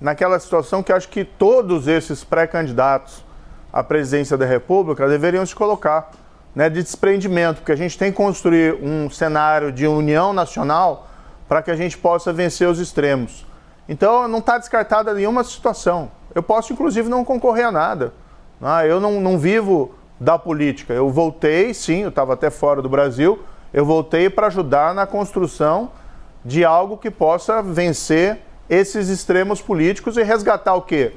naquela 0.00 0.38
situação 0.38 0.80
que 0.80 0.92
acho 0.92 1.08
que 1.08 1.24
todos 1.24 1.88
esses 1.88 2.22
pré-candidatos 2.22 3.24
à 3.72 3.82
presidência 3.82 4.38
da 4.38 4.46
República 4.46 5.08
deveriam 5.08 5.44
se 5.44 5.56
colocar, 5.56 6.12
né, 6.54 6.70
de 6.70 6.82
desprendimento, 6.82 7.56
porque 7.56 7.72
a 7.72 7.76
gente 7.76 7.98
tem 7.98 8.12
que 8.12 8.16
construir 8.16 8.74
um 8.80 9.10
cenário 9.10 9.72
de 9.72 9.88
união 9.88 10.32
nacional 10.32 11.09
para 11.50 11.62
que 11.62 11.70
a 11.72 11.74
gente 11.74 11.98
possa 11.98 12.32
vencer 12.32 12.68
os 12.68 12.78
extremos. 12.78 13.44
Então 13.88 14.28
não 14.28 14.38
está 14.38 14.56
descartada 14.56 15.12
nenhuma 15.12 15.42
situação. 15.42 16.08
Eu 16.32 16.44
posso, 16.44 16.72
inclusive, 16.72 17.08
não 17.08 17.24
concorrer 17.24 17.66
a 17.66 17.72
nada. 17.72 18.12
Né? 18.60 18.88
Eu 18.88 19.00
não, 19.00 19.20
não 19.20 19.36
vivo 19.36 19.92
da 20.20 20.38
política. 20.38 20.94
Eu 20.94 21.10
voltei, 21.10 21.74
sim, 21.74 22.02
eu 22.02 22.10
estava 22.10 22.34
até 22.34 22.50
fora 22.50 22.80
do 22.80 22.88
Brasil, 22.88 23.40
eu 23.74 23.84
voltei 23.84 24.30
para 24.30 24.46
ajudar 24.46 24.94
na 24.94 25.08
construção 25.08 25.90
de 26.44 26.64
algo 26.64 26.96
que 26.96 27.10
possa 27.10 27.60
vencer 27.60 28.38
esses 28.68 29.08
extremos 29.08 29.60
políticos 29.60 30.16
e 30.16 30.22
resgatar 30.22 30.74
o 30.74 30.82
quê? 30.82 31.14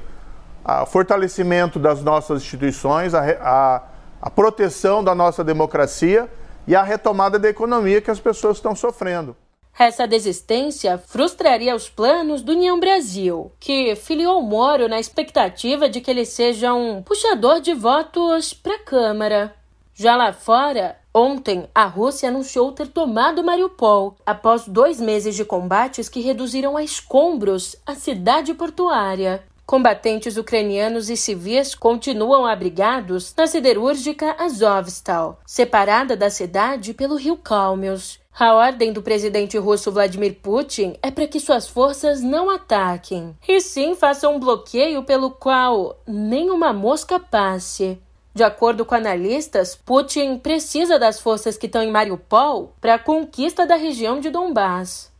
O 0.64 0.86
fortalecimento 0.86 1.78
das 1.78 2.02
nossas 2.02 2.42
instituições, 2.42 3.14
a, 3.14 3.20
a, 3.40 3.82
a 4.20 4.30
proteção 4.30 5.04
da 5.04 5.14
nossa 5.14 5.44
democracia 5.44 6.28
e 6.66 6.74
a 6.74 6.82
retomada 6.82 7.38
da 7.38 7.48
economia 7.48 8.00
que 8.00 8.10
as 8.10 8.18
pessoas 8.18 8.56
estão 8.56 8.74
sofrendo. 8.74 9.36
Essa 9.76 10.06
desistência 10.06 10.96
frustraria 10.98 11.74
os 11.74 11.88
planos 11.88 12.42
do 12.42 12.52
União 12.52 12.78
Brasil, 12.78 13.50
que 13.58 13.96
filiou 13.96 14.40
Moro 14.40 14.88
na 14.88 15.00
expectativa 15.00 15.88
de 15.88 16.00
que 16.00 16.10
ele 16.10 16.24
seja 16.24 16.72
um 16.72 17.02
puxador 17.02 17.60
de 17.60 17.74
votos 17.74 18.54
para 18.54 18.76
a 18.76 18.78
Câmara. 18.78 19.54
Já 19.92 20.16
lá 20.16 20.32
fora, 20.32 20.96
ontem 21.12 21.68
a 21.74 21.86
Rússia 21.86 22.28
anunciou 22.28 22.70
ter 22.70 22.86
tomado 22.86 23.42
Mariupol 23.42 24.16
após 24.24 24.66
dois 24.66 25.00
meses 25.00 25.34
de 25.34 25.44
combates 25.44 26.08
que 26.08 26.20
reduziram 26.20 26.76
a 26.76 26.82
escombros 26.84 27.74
a 27.84 27.96
cidade 27.96 28.54
portuária. 28.54 29.42
Combatentes 29.66 30.36
ucranianos 30.36 31.08
e 31.08 31.16
civis 31.16 31.74
continuam 31.74 32.44
abrigados 32.44 33.34
na 33.36 33.46
siderúrgica 33.46 34.36
Azovstal, 34.38 35.40
separada 35.46 36.16
da 36.16 36.28
cidade 36.28 36.92
pelo 36.92 37.16
rio 37.16 37.36
Kalmius. 37.36 38.20
A 38.36 38.52
ordem 38.52 38.92
do 38.92 39.00
presidente 39.00 39.56
russo 39.56 39.92
Vladimir 39.92 40.40
Putin 40.42 40.96
é 41.00 41.08
para 41.08 41.28
que 41.28 41.38
suas 41.38 41.68
forças 41.68 42.20
não 42.20 42.50
ataquem, 42.50 43.36
e 43.46 43.60
sim 43.60 43.94
façam 43.94 44.34
um 44.34 44.40
bloqueio 44.40 45.04
pelo 45.04 45.30
qual 45.30 46.00
nenhuma 46.04 46.72
mosca 46.72 47.20
passe. 47.20 47.96
De 48.34 48.42
acordo 48.42 48.84
com 48.84 48.96
analistas, 48.96 49.76
Putin 49.76 50.36
precisa 50.36 50.98
das 50.98 51.20
forças 51.20 51.56
que 51.56 51.66
estão 51.66 51.80
em 51.80 51.92
Mariupol 51.92 52.74
para 52.80 52.94
a 52.94 52.98
conquista 52.98 53.64
da 53.64 53.76
região 53.76 54.18
de 54.18 54.30
Donbass. 54.30 55.13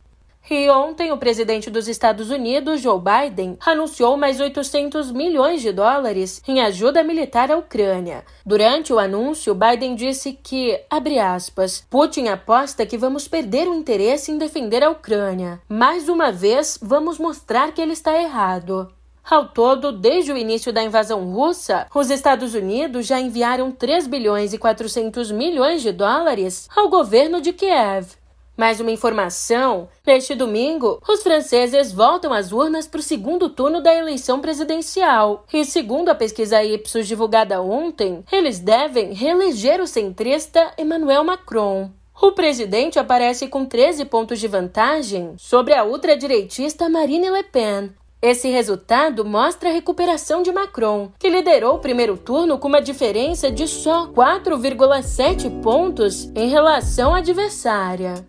E 0.49 0.69
ontem, 0.69 1.11
o 1.11 1.17
presidente 1.17 1.71
dos 1.71 1.87
Estados 1.87 2.29
Unidos, 2.29 2.81
Joe 2.81 2.99
Biden, 2.99 3.57
anunciou 3.65 4.15
mais 4.15 4.39
800 4.39 5.11
milhões 5.11 5.61
de 5.61 5.71
dólares 5.71 6.41
em 6.47 6.61
ajuda 6.61 7.03
militar 7.03 7.51
à 7.51 7.57
Ucrânia. 7.57 8.23
Durante 8.45 8.93
o 8.93 8.99
anúncio, 8.99 9.55
Biden 9.55 9.95
disse 9.95 10.33
que, 10.33 10.79
abre 10.87 11.17
aspas, 11.17 11.83
Putin 11.89 12.27
aposta 12.27 12.85
que 12.85 12.97
vamos 12.97 13.27
perder 13.27 13.67
o 13.67 13.73
interesse 13.73 14.31
em 14.31 14.37
defender 14.37 14.83
a 14.83 14.91
Ucrânia. 14.91 15.59
Mais 15.67 16.07
uma 16.07 16.31
vez, 16.31 16.77
vamos 16.81 17.17
mostrar 17.17 17.71
que 17.71 17.81
ele 17.81 17.93
está 17.93 18.15
errado. 18.21 18.87
Ao 19.27 19.47
todo, 19.47 19.91
desde 19.91 20.31
o 20.31 20.37
início 20.37 20.71
da 20.71 20.83
invasão 20.83 21.25
russa, 21.33 21.87
os 21.95 22.11
Estados 22.11 22.53
Unidos 22.53 23.07
já 23.07 23.19
enviaram 23.19 23.71
3 23.71 24.05
bilhões 24.05 24.53
e 24.53 24.59
400 24.59 25.31
milhões 25.31 25.81
de 25.81 25.91
dólares 25.91 26.69
ao 26.75 26.87
governo 26.87 27.41
de 27.41 27.51
Kiev. 27.51 28.09
Mais 28.57 28.79
uma 28.79 28.91
informação: 28.91 29.89
neste 30.05 30.33
domingo, 30.33 31.01
os 31.07 31.21
franceses 31.21 31.91
voltam 31.91 32.31
às 32.31 32.51
urnas 32.53 32.87
para 32.87 32.99
o 32.99 33.03
segundo 33.03 33.49
turno 33.49 33.81
da 33.81 33.93
eleição 33.93 34.39
presidencial. 34.39 35.45
E 35.51 35.65
segundo 35.65 36.09
a 36.09 36.15
pesquisa 36.15 36.63
Ipsos 36.63 37.05
divulgada 37.05 37.61
ontem, 37.61 38.23
eles 38.31 38.59
devem 38.59 39.13
reeleger 39.13 39.81
o 39.81 39.87
centrista 39.87 40.71
Emmanuel 40.77 41.23
Macron. 41.23 41.91
O 42.21 42.31
presidente 42.31 42.97
aparece 42.97 43.47
com 43.47 43.65
13 43.65 44.05
pontos 44.05 44.39
de 44.39 44.47
vantagem 44.47 45.33
sobre 45.37 45.73
a 45.73 45.83
ultradireitista 45.83 46.87
Marine 46.87 47.29
Le 47.29 47.43
Pen. 47.43 47.91
Esse 48.21 48.47
resultado 48.49 49.25
mostra 49.25 49.69
a 49.69 49.73
recuperação 49.73 50.41
de 50.41 50.51
Macron, 50.51 51.11
que 51.19 51.29
liderou 51.29 51.75
o 51.75 51.79
primeiro 51.79 52.17
turno 52.17 52.57
com 52.57 52.69
uma 52.69 52.81
diferença 52.81 53.51
de 53.51 53.67
só 53.67 54.07
4,7 54.07 55.61
pontos 55.61 56.31
em 56.33 56.47
relação 56.47 57.13
à 57.13 57.17
adversária. 57.17 58.25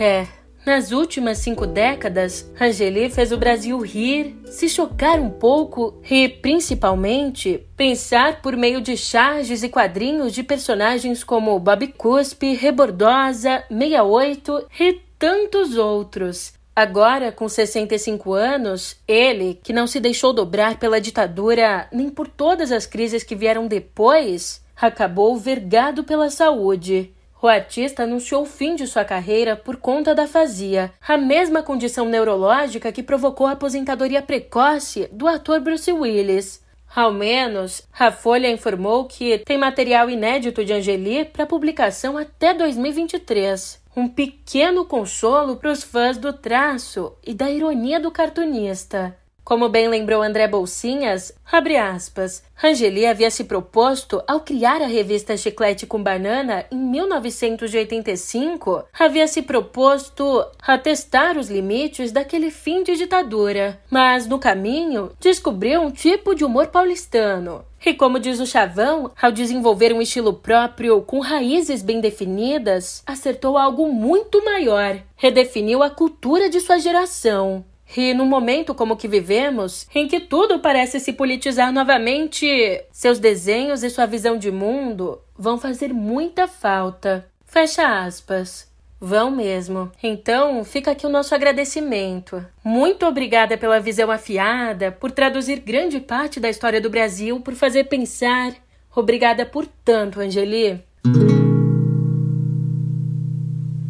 É, 0.00 0.28
nas 0.64 0.92
últimas 0.92 1.38
cinco 1.38 1.66
décadas, 1.66 2.48
Angeli 2.60 3.10
fez 3.10 3.32
o 3.32 3.36
Brasil 3.36 3.80
rir, 3.80 4.36
se 4.44 4.68
chocar 4.68 5.18
um 5.18 5.30
pouco 5.30 6.00
e, 6.08 6.28
principalmente, 6.28 7.66
pensar 7.76 8.40
por 8.40 8.56
meio 8.56 8.80
de 8.80 8.96
charges 8.96 9.62
e 9.62 9.68
quadrinhos 9.68 10.32
de 10.32 10.42
personagens 10.42 11.24
como 11.24 11.58
Bob 11.58 11.86
Cuspe, 11.88 12.54
Rebordosa, 12.54 13.64
68 13.68 14.66
e 14.78 15.00
tantos 15.18 15.76
outros. 15.76 16.52
Agora, 16.76 17.32
com 17.32 17.48
65 17.48 18.34
anos, 18.34 18.96
ele, 19.08 19.58
que 19.64 19.72
não 19.72 19.88
se 19.88 19.98
deixou 19.98 20.32
dobrar 20.32 20.78
pela 20.78 21.00
ditadura 21.00 21.88
nem 21.90 22.08
por 22.08 22.28
todas 22.28 22.70
as 22.70 22.86
crises 22.86 23.24
que 23.24 23.34
vieram 23.34 23.66
depois, 23.66 24.62
acabou 24.76 25.36
vergado 25.36 26.04
pela 26.04 26.30
saúde. 26.30 27.12
O 27.40 27.46
artista 27.46 28.02
anunciou 28.02 28.42
o 28.42 28.46
fim 28.46 28.74
de 28.74 28.84
sua 28.84 29.04
carreira 29.04 29.54
por 29.54 29.76
conta 29.76 30.12
da 30.12 30.24
afasia, 30.24 30.92
a 31.06 31.16
mesma 31.16 31.62
condição 31.62 32.04
neurológica 32.04 32.90
que 32.90 33.02
provocou 33.02 33.46
a 33.46 33.52
aposentadoria 33.52 34.20
precoce 34.20 35.08
do 35.12 35.28
ator 35.28 35.60
Bruce 35.60 35.92
Willis. 35.92 36.60
Ao 36.92 37.12
menos, 37.12 37.86
a 37.96 38.10
Folha 38.10 38.50
informou 38.50 39.04
que 39.04 39.38
tem 39.38 39.56
material 39.56 40.10
inédito 40.10 40.64
de 40.64 40.72
Angeli 40.72 41.24
para 41.26 41.46
publicação 41.46 42.18
até 42.18 42.52
2023. 42.52 43.80
Um 43.96 44.08
pequeno 44.08 44.84
consolo 44.84 45.56
para 45.56 45.70
os 45.70 45.84
fãs 45.84 46.18
do 46.18 46.32
traço 46.32 47.12
e 47.24 47.32
da 47.32 47.48
ironia 47.48 48.00
do 48.00 48.10
cartunista. 48.10 49.16
Como 49.48 49.68
bem 49.70 49.88
lembrou 49.88 50.20
André 50.20 50.46
Bolsinhas, 50.46 51.32
abre 51.50 51.78
aspas, 51.78 52.44
Angeli 52.62 53.06
havia 53.06 53.30
se 53.30 53.44
proposto, 53.44 54.22
ao 54.28 54.40
criar 54.40 54.82
a 54.82 54.86
revista 54.86 55.38
Chiclete 55.38 55.86
com 55.86 56.02
Banana 56.02 56.66
em 56.70 56.76
1985, 56.76 58.84
havia 58.92 59.26
se 59.26 59.40
proposto 59.40 60.44
a 60.60 60.76
testar 60.76 61.38
os 61.38 61.48
limites 61.48 62.12
daquele 62.12 62.50
fim 62.50 62.82
de 62.82 62.94
ditadura, 62.94 63.80
mas 63.88 64.26
no 64.26 64.38
caminho 64.38 65.12
descobriu 65.18 65.80
um 65.80 65.90
tipo 65.90 66.34
de 66.34 66.44
humor 66.44 66.66
paulistano. 66.66 67.64
E 67.82 67.94
como 67.94 68.20
diz 68.20 68.40
o 68.40 68.46
Chavão, 68.46 69.10
ao 69.18 69.32
desenvolver 69.32 69.94
um 69.94 70.02
estilo 70.02 70.34
próprio 70.34 71.00
com 71.00 71.20
raízes 71.20 71.80
bem 71.80 72.02
definidas, 72.02 73.02
acertou 73.06 73.56
algo 73.56 73.90
muito 73.90 74.44
maior, 74.44 74.98
redefiniu 75.16 75.82
a 75.82 75.88
cultura 75.88 76.50
de 76.50 76.60
sua 76.60 76.78
geração. 76.78 77.64
E 77.96 78.12
num 78.12 78.26
momento 78.26 78.74
como 78.74 78.96
que 78.96 79.08
vivemos, 79.08 79.86
em 79.94 80.06
que 80.06 80.20
tudo 80.20 80.58
parece 80.58 81.00
se 81.00 81.12
politizar 81.12 81.72
novamente, 81.72 82.46
seus 82.92 83.18
desenhos 83.18 83.82
e 83.82 83.90
sua 83.90 84.06
visão 84.06 84.36
de 84.36 84.50
mundo 84.50 85.20
vão 85.36 85.58
fazer 85.58 85.92
muita 85.92 86.46
falta. 86.46 87.26
Fecha 87.44 88.04
aspas. 88.04 88.68
Vão 89.00 89.30
mesmo. 89.30 89.92
Então, 90.02 90.64
fica 90.64 90.90
aqui 90.90 91.06
o 91.06 91.10
nosso 91.10 91.32
agradecimento. 91.34 92.44
Muito 92.64 93.06
obrigada 93.06 93.56
pela 93.56 93.78
visão 93.78 94.10
afiada, 94.10 94.90
por 94.90 95.12
traduzir 95.12 95.60
grande 95.60 96.00
parte 96.00 96.40
da 96.40 96.50
história 96.50 96.80
do 96.80 96.90
Brasil, 96.90 97.40
por 97.40 97.54
fazer 97.54 97.84
pensar. 97.84 98.54
Obrigada 98.94 99.46
por 99.46 99.66
tanto, 99.84 100.20
Angeli. 100.20 100.82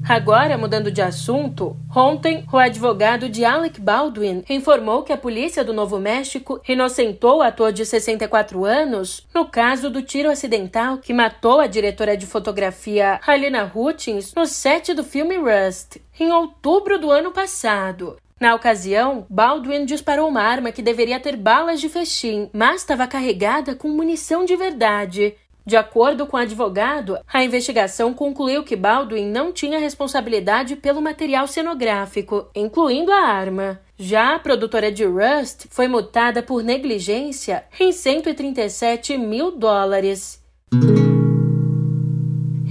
Agora, 0.09 0.57
mudando 0.57 0.91
de 0.91 1.03
assunto, 1.03 1.77
ontem 1.95 2.47
o 2.51 2.57
advogado 2.57 3.29
de 3.29 3.45
Alec 3.45 3.79
Baldwin 3.79 4.43
informou 4.49 5.03
que 5.03 5.13
a 5.13 5.19
polícia 5.19 5.63
do 5.63 5.75
Novo 5.75 5.99
México 5.99 6.59
inocentou 6.67 7.37
o 7.37 7.43
ator 7.43 7.73
de 7.73 7.85
64 7.85 8.65
anos 8.65 9.29
no 9.35 9.45
caso 9.45 9.91
do 9.91 10.01
tiro 10.01 10.31
acidental 10.31 10.97
que 10.97 11.13
matou 11.13 11.61
a 11.61 11.67
diretora 11.67 12.17
de 12.17 12.25
fotografia 12.25 13.21
Halina 13.27 13.71
Hutchins 13.75 14.33
no 14.35 14.47
set 14.47 14.95
do 14.95 15.05
filme 15.05 15.37
Rust, 15.37 15.99
em 16.19 16.33
outubro 16.33 16.99
do 16.99 17.11
ano 17.11 17.31
passado. 17.31 18.17
Na 18.41 18.55
ocasião, 18.55 19.27
Baldwin 19.29 19.85
disparou 19.85 20.29
uma 20.29 20.41
arma 20.41 20.73
que 20.73 20.81
deveria 20.81 21.21
ter 21.21 21.37
balas 21.37 21.83
de 21.83 21.89
festim, 21.91 22.49
mas 22.55 22.81
estava 22.81 23.07
carregada 23.07 23.75
com 23.75 23.89
munição 23.89 24.47
de 24.47 24.57
verdade. 24.57 25.35
De 25.69 25.77
acordo 25.77 26.27
com 26.27 26.39
o 26.39 26.41
advogado, 26.41 27.19
a 27.31 27.45
investigação 27.45 28.15
concluiu 28.15 28.65
que 28.65 28.75
Baldwin 28.75 29.27
não 29.27 29.53
tinha 29.53 29.79
responsabilidade 29.79 30.77
pelo 30.77 31.03
material 31.03 31.47
cenográfico, 31.47 32.49
incluindo 32.55 33.13
a 33.13 33.21
arma. 33.21 33.79
Já 33.99 34.35
a 34.35 34.39
produtora 34.39 34.91
de 34.91 35.05
Rust 35.05 35.67
foi 35.69 35.87
multada 35.87 36.43
por 36.43 36.63
negligência 36.63 37.65
em 37.79 37.93
137 37.93 39.19
mil 39.19 39.51
dólares. 39.51 40.43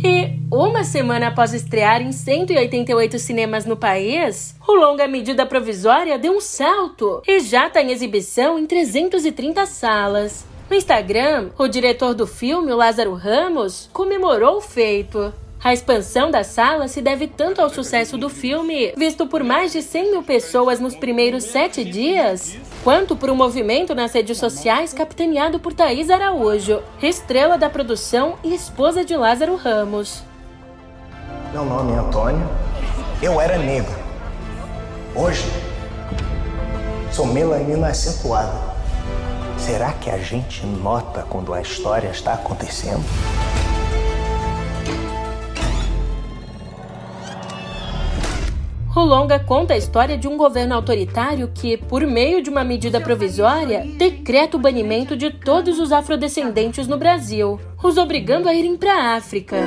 E 0.03 0.39
uma 0.51 0.83
semana 0.83 1.27
após 1.27 1.53
estrear 1.53 2.01
em 2.01 2.11
188 2.11 3.19
cinemas 3.19 3.63
no 3.63 3.77
país, 3.77 4.55
o 4.67 4.73
longa 4.73 5.07
medida 5.07 5.45
provisória 5.45 6.17
deu 6.17 6.35
um 6.35 6.41
salto 6.41 7.21
e 7.27 7.41
já 7.41 7.67
está 7.67 7.79
em 7.79 7.91
exibição 7.91 8.57
em 8.57 8.65
330 8.65 9.67
salas. 9.67 10.56
No 10.69 10.75
Instagram, 10.75 11.51
o 11.57 11.65
diretor 11.65 12.13
do 12.13 12.27
filme, 12.27 12.73
Lázaro 12.73 13.13
Ramos, 13.13 13.89
comemorou 13.93 14.57
o 14.57 14.61
feito. 14.61 15.33
A 15.63 15.73
expansão 15.73 16.29
da 16.29 16.43
sala 16.43 16.89
se 16.89 17.01
deve 17.01 17.25
tanto 17.25 17.61
ao 17.61 17.69
sucesso 17.69 18.17
do 18.17 18.29
filme, 18.29 18.93
visto 18.97 19.25
por 19.25 19.43
mais 19.45 19.71
de 19.71 19.81
100 19.81 20.11
mil 20.11 20.23
pessoas 20.23 20.79
nos 20.81 20.93
primeiros 20.93 21.45
sete 21.45 21.85
dias, 21.85 22.57
quanto 22.83 23.15
por 23.15 23.29
um 23.29 23.35
movimento 23.35 23.95
nas 23.95 24.11
redes 24.11 24.37
sociais 24.37 24.93
capitaneado 24.93 25.57
por 25.57 25.73
Thaís 25.73 26.09
Araújo, 26.09 26.81
estrela 27.01 27.57
da 27.57 27.69
produção 27.69 28.35
e 28.43 28.53
esposa 28.53 29.05
de 29.05 29.15
Lázaro 29.15 29.55
Ramos. 29.55 30.21
Meu 31.53 31.63
nome 31.63 31.93
é 31.93 31.95
Antônio, 31.97 32.47
eu 33.21 33.39
era 33.39 33.57
negro. 33.57 33.95
Hoje, 35.15 35.45
sou 37.11 37.25
melanina 37.25 37.87
acentuada. 37.87 38.66
Será 39.57 39.91
que 39.93 40.09
a 40.09 40.17
gente 40.17 40.65
nota 40.65 41.23
quando 41.23 41.53
a 41.53 41.61
história 41.61 42.09
está 42.09 42.33
acontecendo? 42.33 43.03
O 48.95 49.01
longa 49.01 49.39
conta 49.39 49.75
a 49.75 49.77
história 49.77 50.17
de 50.17 50.27
um 50.27 50.37
governo 50.37 50.73
autoritário 50.73 51.51
que, 51.53 51.77
por 51.77 52.05
meio 52.07 52.41
de 52.41 52.49
uma 52.49 52.63
medida 52.63 52.99
provisória, 52.99 53.85
decreta 53.95 54.57
o 54.57 54.59
banimento 54.59 55.15
de 55.15 55.29
todos 55.29 55.79
os 55.79 55.91
afrodescendentes 55.91 56.87
no 56.87 56.97
Brasil, 56.97 57.59
os 57.83 57.97
obrigando 57.97 58.49
a 58.49 58.53
irem 58.55 58.75
para 58.75 58.93
a 58.93 59.15
África. 59.15 59.57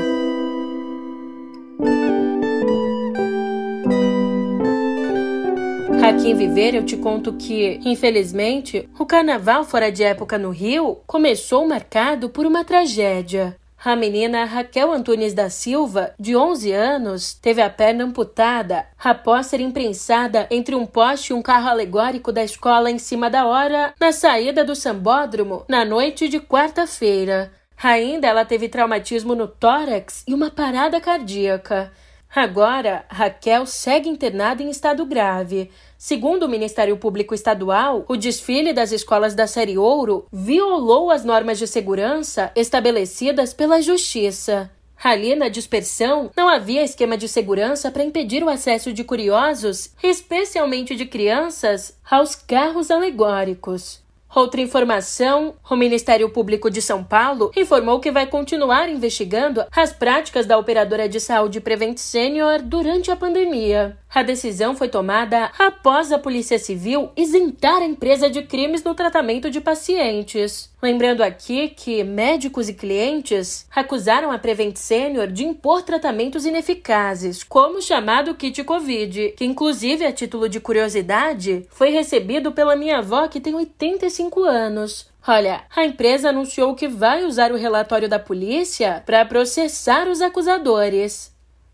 Aqui 6.11 6.29
em 6.29 6.35
Viver 6.35 6.75
eu 6.75 6.85
te 6.85 6.97
conto 6.97 7.35
que, 7.35 7.79
infelizmente, 7.85 8.89
o 8.99 9.07
carnaval 9.07 9.63
fora 9.63 9.93
de 9.93 10.03
época 10.03 10.37
no 10.37 10.51
Rio 10.51 10.99
começou 11.07 11.65
marcado 11.69 12.29
por 12.29 12.45
uma 12.45 12.65
tragédia. 12.65 13.57
A 13.83 13.95
menina 13.95 14.45
Raquel 14.45 14.91
Antunes 14.91 15.33
da 15.35 15.49
Silva, 15.49 16.13
de 16.19 16.35
11 16.35 16.73
anos, 16.73 17.33
teve 17.33 17.63
a 17.63 17.71
perna 17.71 18.03
amputada 18.03 18.87
após 18.99 19.47
ser 19.47 19.61
imprensada 19.61 20.49
entre 20.51 20.75
um 20.75 20.85
poste 20.85 21.31
e 21.31 21.33
um 21.33 21.41
carro 21.41 21.69
alegórico 21.69 22.33
da 22.33 22.43
escola 22.43 22.91
em 22.91 22.99
cima 22.99 23.31
da 23.31 23.47
hora 23.47 23.95
na 24.01 24.11
saída 24.11 24.65
do 24.65 24.75
sambódromo 24.75 25.65
na 25.69 25.85
noite 25.85 26.29
de 26.29 26.41
quarta-feira. 26.41 27.53
Ainda 27.81 28.27
ela 28.27 28.45
teve 28.45 28.69
traumatismo 28.69 29.37
no 29.37 29.47
tórax 29.47 30.25
e 30.27 30.35
uma 30.35 30.51
parada 30.51 31.01
cardíaca. 31.01 31.93
Agora, 32.35 33.05
Raquel 33.09 33.67
segue 33.67 34.09
internada 34.09 34.63
em 34.63 34.71
estado 34.71 35.05
grave. 35.05 35.69
Segundo 35.99 36.45
o 36.45 36.49
Ministério 36.49 36.97
Público 36.97 37.35
Estadual, 37.35 38.05
o 38.09 38.17
desfile 38.17 38.73
das 38.73 38.93
escolas 38.93 39.35
da 39.35 39.49
série 39.49 39.77
Ouro 39.77 40.27
violou 40.33 41.11
as 41.11 41.25
normas 41.25 41.59
de 41.59 41.67
segurança 41.67 42.53
estabelecidas 42.55 43.53
pela 43.53 43.83
Justiça. 43.83 44.71
Ali 45.03 45.35
na 45.35 45.49
dispersão, 45.49 46.31
não 46.37 46.49
havia 46.49 46.85
esquema 46.85 47.17
de 47.17 47.27
segurança 47.27 47.91
para 47.91 48.05
impedir 48.05 48.45
o 48.45 48.49
acesso 48.49 48.93
de 48.93 49.03
curiosos, 49.03 49.91
especialmente 50.03 50.95
de 50.95 51.07
crianças, 51.07 51.99
aos 52.09 52.35
carros 52.37 52.91
alegóricos. 52.91 54.01
Outra 54.35 54.61
informação: 54.61 55.55
o 55.69 55.77
Ministério 55.77 56.31
Público 56.31 56.71
de 56.71 56.81
São 56.81 57.03
Paulo 57.03 57.51
informou 57.57 58.01
que 58.01 58.13
vai 58.13 58.27
continuar 58.27 58.89
investigando 58.89 59.65
as 59.75 59.93
práticas 59.93 60.47
da 60.47 60.57
operadora 60.57 61.09
de 61.09 61.19
saúde 61.19 61.61
Prevent 61.61 61.99
Senior 61.99 62.63
durante 62.63 63.11
a 63.11 63.17
pandemia. 63.17 64.00
A 64.13 64.25
decisão 64.25 64.75
foi 64.75 64.89
tomada 64.89 65.53
após 65.57 66.11
a 66.11 66.19
Polícia 66.19 66.59
Civil 66.59 67.13
isentar 67.17 67.81
a 67.81 67.85
empresa 67.87 68.29
de 68.29 68.43
crimes 68.43 68.83
no 68.83 68.93
tratamento 68.93 69.49
de 69.49 69.61
pacientes. 69.61 70.69
Lembrando 70.83 71.23
aqui 71.23 71.69
que 71.69 72.03
médicos 72.03 72.69
e 72.69 72.75
clientes 72.75 73.69
acusaram 73.73 74.33
a 74.33 74.39
Prevent 74.39 74.75
Senior 74.75 75.29
de 75.29 75.45
impor 75.45 75.83
tratamentos 75.83 76.45
ineficazes, 76.45 77.45
como 77.45 77.79
o 77.79 77.83
chamado 77.83 78.35
kit 78.35 78.65
Covid, 78.65 79.35
que 79.37 79.45
inclusive 79.45 80.05
a 80.05 80.13
título 80.13 80.49
de 80.49 80.59
curiosidade 80.59 81.65
foi 81.71 81.91
recebido 81.91 82.51
pela 82.51 82.75
minha 82.75 82.99
avó 82.99 83.29
que 83.29 83.41
tem 83.41 83.55
85 83.55 84.43
anos. 84.43 85.09
Olha, 85.25 85.63
a 85.77 85.85
empresa 85.85 86.31
anunciou 86.31 86.75
que 86.75 86.89
vai 86.89 87.25
usar 87.25 87.53
o 87.53 87.57
relatório 87.57 88.09
da 88.09 88.19
polícia 88.19 89.05
para 89.07 89.25
processar 89.25 90.09
os 90.09 90.21
acusadores. 90.21 91.30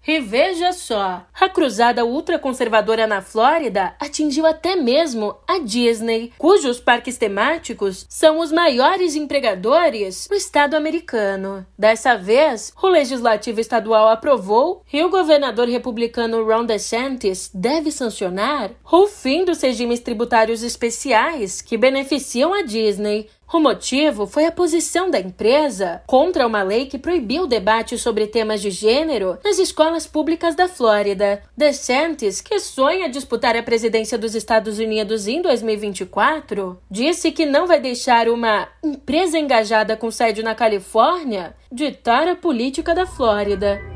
E 0.06 0.20
veja 0.20 0.72
só, 0.72 1.26
a 1.34 1.48
cruzada 1.48 2.04
ultraconservadora 2.04 3.08
na 3.08 3.20
Flórida 3.20 3.96
atingiu 3.98 4.46
até 4.46 4.76
mesmo 4.76 5.34
a 5.48 5.58
Disney, 5.58 6.32
cujos 6.38 6.78
parques 6.78 7.18
temáticos 7.18 8.06
são 8.08 8.38
os 8.38 8.52
maiores 8.52 9.16
empregadores 9.16 10.28
no 10.30 10.36
estado 10.36 10.74
americano. 10.74 11.66
Dessa 11.76 12.16
vez, 12.16 12.72
o 12.80 12.86
legislativo 12.86 13.60
estadual 13.60 14.08
aprovou 14.08 14.84
e 14.92 15.02
o 15.02 15.10
governador 15.10 15.66
republicano 15.66 16.44
Ron 16.44 16.64
DeSantis 16.64 17.50
deve 17.52 17.90
sancionar 17.90 18.70
o 18.90 19.08
fim 19.08 19.44
dos 19.44 19.60
regimes 19.60 19.98
tributários 19.98 20.62
especiais 20.62 21.60
que 21.60 21.76
beneficiam 21.76 22.54
a 22.54 22.62
Disney, 22.62 23.28
o 23.52 23.60
motivo 23.60 24.26
foi 24.26 24.44
a 24.44 24.52
posição 24.52 25.10
da 25.10 25.18
empresa 25.18 26.02
contra 26.06 26.46
uma 26.46 26.62
lei 26.62 26.86
que 26.86 26.98
proibiu 26.98 27.44
o 27.44 27.46
debate 27.46 27.96
sobre 27.96 28.26
temas 28.26 28.60
de 28.60 28.70
gênero 28.70 29.38
nas 29.44 29.58
escolas 29.58 30.06
públicas 30.06 30.54
da 30.54 30.68
Flórida. 30.68 31.42
DeSantis, 31.56 32.40
que 32.40 32.58
sonha 32.58 33.08
disputar 33.08 33.56
a 33.56 33.62
presidência 33.62 34.18
dos 34.18 34.34
Estados 34.34 34.78
Unidos 34.78 35.26
em 35.26 35.40
2024, 35.40 36.78
disse 36.90 37.30
que 37.30 37.46
não 37.46 37.66
vai 37.66 37.80
deixar 37.80 38.28
uma 38.28 38.68
empresa 38.84 39.38
engajada 39.38 39.96
com 39.96 40.10
sede 40.10 40.42
na 40.42 40.54
Califórnia 40.54 41.54
ditar 41.70 42.28
a 42.28 42.34
política 42.34 42.94
da 42.94 43.06
Flórida. 43.06 43.95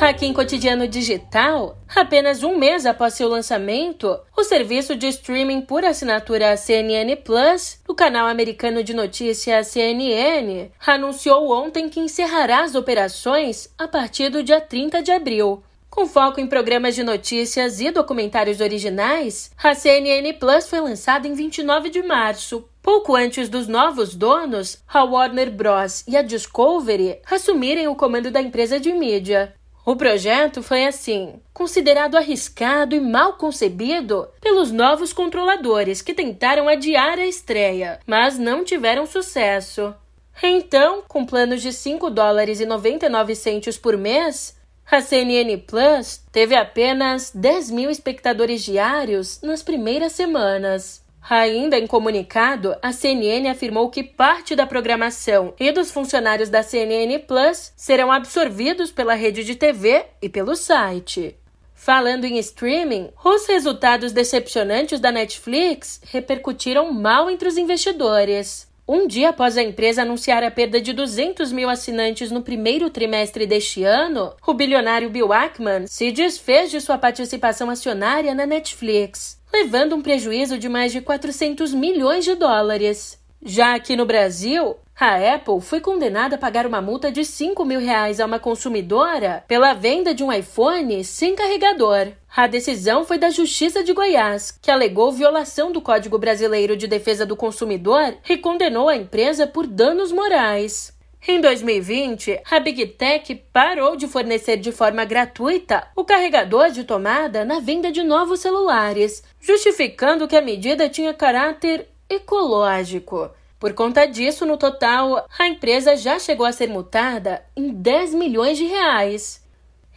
Aqui 0.00 0.26
em 0.26 0.32
Cotidiano 0.32 0.86
Digital, 0.86 1.76
apenas 1.88 2.44
um 2.44 2.56
mês 2.56 2.86
após 2.86 3.14
seu 3.14 3.28
lançamento, 3.28 4.16
o 4.36 4.44
serviço 4.44 4.94
de 4.94 5.08
streaming 5.08 5.62
por 5.62 5.84
assinatura 5.84 6.56
CNN 6.56 7.16
Plus, 7.16 7.80
do 7.84 7.96
canal 7.96 8.28
americano 8.28 8.84
de 8.84 8.94
notícias 8.94 9.66
CNN, 9.66 10.70
anunciou 10.86 11.50
ontem 11.50 11.88
que 11.88 11.98
encerrará 11.98 12.62
as 12.62 12.76
operações 12.76 13.74
a 13.76 13.88
partir 13.88 14.28
do 14.28 14.40
dia 14.40 14.60
30 14.60 15.02
de 15.02 15.10
abril. 15.10 15.64
Com 15.90 16.06
foco 16.06 16.38
em 16.38 16.46
programas 16.46 16.94
de 16.94 17.02
notícias 17.02 17.80
e 17.80 17.90
documentários 17.90 18.60
originais, 18.60 19.50
a 19.60 19.74
CNN 19.74 20.32
Plus 20.34 20.68
foi 20.68 20.80
lançada 20.80 21.26
em 21.26 21.34
29 21.34 21.90
de 21.90 22.04
março, 22.04 22.68
pouco 22.80 23.16
antes 23.16 23.48
dos 23.48 23.66
novos 23.66 24.14
donos, 24.14 24.78
a 24.86 25.02
Warner 25.02 25.50
Bros. 25.50 26.04
e 26.06 26.16
a 26.16 26.22
Discovery, 26.22 27.18
assumirem 27.28 27.88
o 27.88 27.96
comando 27.96 28.30
da 28.30 28.40
empresa 28.40 28.78
de 28.78 28.92
mídia. 28.92 29.57
O 29.88 29.96
projeto 29.96 30.62
foi 30.62 30.84
assim, 30.84 31.40
considerado 31.50 32.16
arriscado 32.16 32.94
e 32.94 33.00
mal 33.00 33.38
concebido 33.38 34.28
pelos 34.38 34.70
novos 34.70 35.14
controladores 35.14 36.02
que 36.02 36.12
tentaram 36.12 36.68
adiar 36.68 37.18
a 37.18 37.24
estreia, 37.24 37.98
mas 38.06 38.38
não 38.38 38.62
tiveram 38.62 39.06
sucesso. 39.06 39.94
Então, 40.42 41.02
com 41.08 41.24
planos 41.24 41.62
de 41.62 41.72
5 41.72 42.10
dólares 42.10 42.60
e 42.60 42.66
99 42.66 43.34
centos 43.34 43.78
por 43.78 43.96
mês, 43.96 44.54
a 44.90 45.00
CNN 45.00 45.56
Plus 45.56 46.20
teve 46.30 46.54
apenas 46.54 47.32
10 47.34 47.70
mil 47.70 47.88
espectadores 47.88 48.62
diários 48.62 49.40
nas 49.40 49.62
primeiras 49.62 50.12
semanas. 50.12 51.02
Ainda 51.30 51.78
em 51.78 51.86
comunicado, 51.86 52.74
a 52.80 52.90
CNN 52.90 53.48
afirmou 53.48 53.90
que 53.90 54.02
parte 54.02 54.56
da 54.56 54.66
programação 54.66 55.52
e 55.60 55.70
dos 55.70 55.90
funcionários 55.90 56.48
da 56.48 56.62
CNN 56.62 57.18
Plus 57.26 57.72
serão 57.76 58.10
absorvidos 58.10 58.90
pela 58.90 59.14
rede 59.14 59.44
de 59.44 59.54
TV 59.54 60.06
e 60.22 60.28
pelo 60.28 60.56
site. 60.56 61.36
Falando 61.74 62.24
em 62.24 62.38
streaming, 62.38 63.10
os 63.24 63.46
resultados 63.46 64.10
decepcionantes 64.10 65.00
da 65.00 65.12
Netflix 65.12 66.00
repercutiram 66.10 66.92
mal 66.92 67.30
entre 67.30 67.46
os 67.46 67.56
investidores. 67.56 68.66
Um 68.86 69.06
dia 69.06 69.28
após 69.28 69.58
a 69.58 69.62
empresa 69.62 70.02
anunciar 70.02 70.42
a 70.42 70.50
perda 70.50 70.80
de 70.80 70.94
200 70.94 71.52
mil 71.52 71.68
assinantes 71.68 72.30
no 72.30 72.42
primeiro 72.42 72.88
trimestre 72.88 73.46
deste 73.46 73.84
ano, 73.84 74.34
o 74.46 74.54
bilionário 74.54 75.10
Bill 75.10 75.30
Ackman 75.30 75.86
se 75.86 76.10
desfez 76.10 76.70
de 76.70 76.80
sua 76.80 76.96
participação 76.96 77.68
acionária 77.68 78.34
na 78.34 78.46
Netflix 78.46 79.37
levando 79.52 79.94
um 79.94 80.02
prejuízo 80.02 80.58
de 80.58 80.68
mais 80.68 80.92
de 80.92 81.00
400 81.00 81.72
milhões 81.74 82.24
de 82.24 82.34
dólares. 82.34 83.18
Já 83.42 83.74
aqui 83.74 83.94
no 83.94 84.04
Brasil, 84.04 84.76
a 84.98 85.34
Apple 85.34 85.60
foi 85.60 85.80
condenada 85.80 86.34
a 86.34 86.38
pagar 86.38 86.66
uma 86.66 86.80
multa 86.80 87.12
de 87.12 87.24
5 87.24 87.64
mil 87.64 87.78
reais 87.78 88.18
a 88.18 88.26
uma 88.26 88.40
consumidora 88.40 89.44
pela 89.46 89.72
venda 89.72 90.12
de 90.12 90.24
um 90.24 90.32
iPhone 90.32 91.04
sem 91.04 91.36
carregador. 91.36 92.08
A 92.36 92.48
decisão 92.48 93.04
foi 93.04 93.16
da 93.16 93.30
Justiça 93.30 93.84
de 93.84 93.92
Goiás, 93.92 94.50
que 94.60 94.72
alegou 94.72 95.12
violação 95.12 95.70
do 95.70 95.80
Código 95.80 96.18
Brasileiro 96.18 96.76
de 96.76 96.88
Defesa 96.88 97.24
do 97.24 97.36
Consumidor 97.36 98.16
e 98.28 98.36
condenou 98.36 98.88
a 98.88 98.96
empresa 98.96 99.46
por 99.46 99.68
danos 99.68 100.10
morais. 100.10 100.97
Em 101.30 101.42
2020, 101.42 102.40
a 102.50 102.58
Big 102.58 102.86
Tech 102.86 103.34
parou 103.52 103.96
de 103.96 104.08
fornecer 104.08 104.56
de 104.56 104.72
forma 104.72 105.04
gratuita 105.04 105.86
o 105.94 106.02
carregador 106.02 106.70
de 106.70 106.84
tomada 106.84 107.44
na 107.44 107.60
venda 107.60 107.92
de 107.92 108.02
novos 108.02 108.40
celulares, 108.40 109.22
justificando 109.38 110.26
que 110.26 110.34
a 110.34 110.40
medida 110.40 110.88
tinha 110.88 111.12
caráter 111.12 111.86
ecológico. 112.08 113.30
Por 113.60 113.74
conta 113.74 114.06
disso, 114.06 114.46
no 114.46 114.56
total, 114.56 115.26
a 115.38 115.46
empresa 115.46 115.98
já 115.98 116.18
chegou 116.18 116.46
a 116.46 116.52
ser 116.52 116.70
multada 116.70 117.44
em 117.54 117.74
10 117.74 118.14
milhões 118.14 118.56
de 118.56 118.64
reais. 118.64 119.46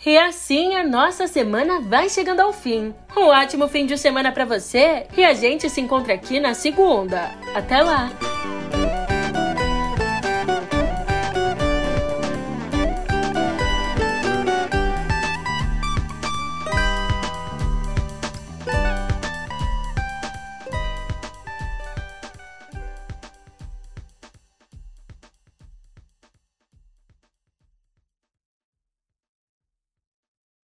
E 0.06 0.18
assim 0.18 0.76
a 0.76 0.84
nossa 0.84 1.28
semana 1.28 1.80
vai 1.80 2.10
chegando 2.10 2.42
ao 2.42 2.52
fim. 2.52 2.94
Um 3.16 3.28
ótimo 3.28 3.70
fim 3.70 3.86
de 3.86 3.98
semana 3.98 4.34
para 4.34 4.44
você 4.44 5.08
e 5.16 5.24
a 5.24 5.34
gente 5.34 5.70
se 5.70 5.80
encontra 5.80 6.14
aqui 6.14 6.42
na 6.42 6.54
segunda. 6.54 7.32
Até 7.56 7.82
lá! 7.82 8.10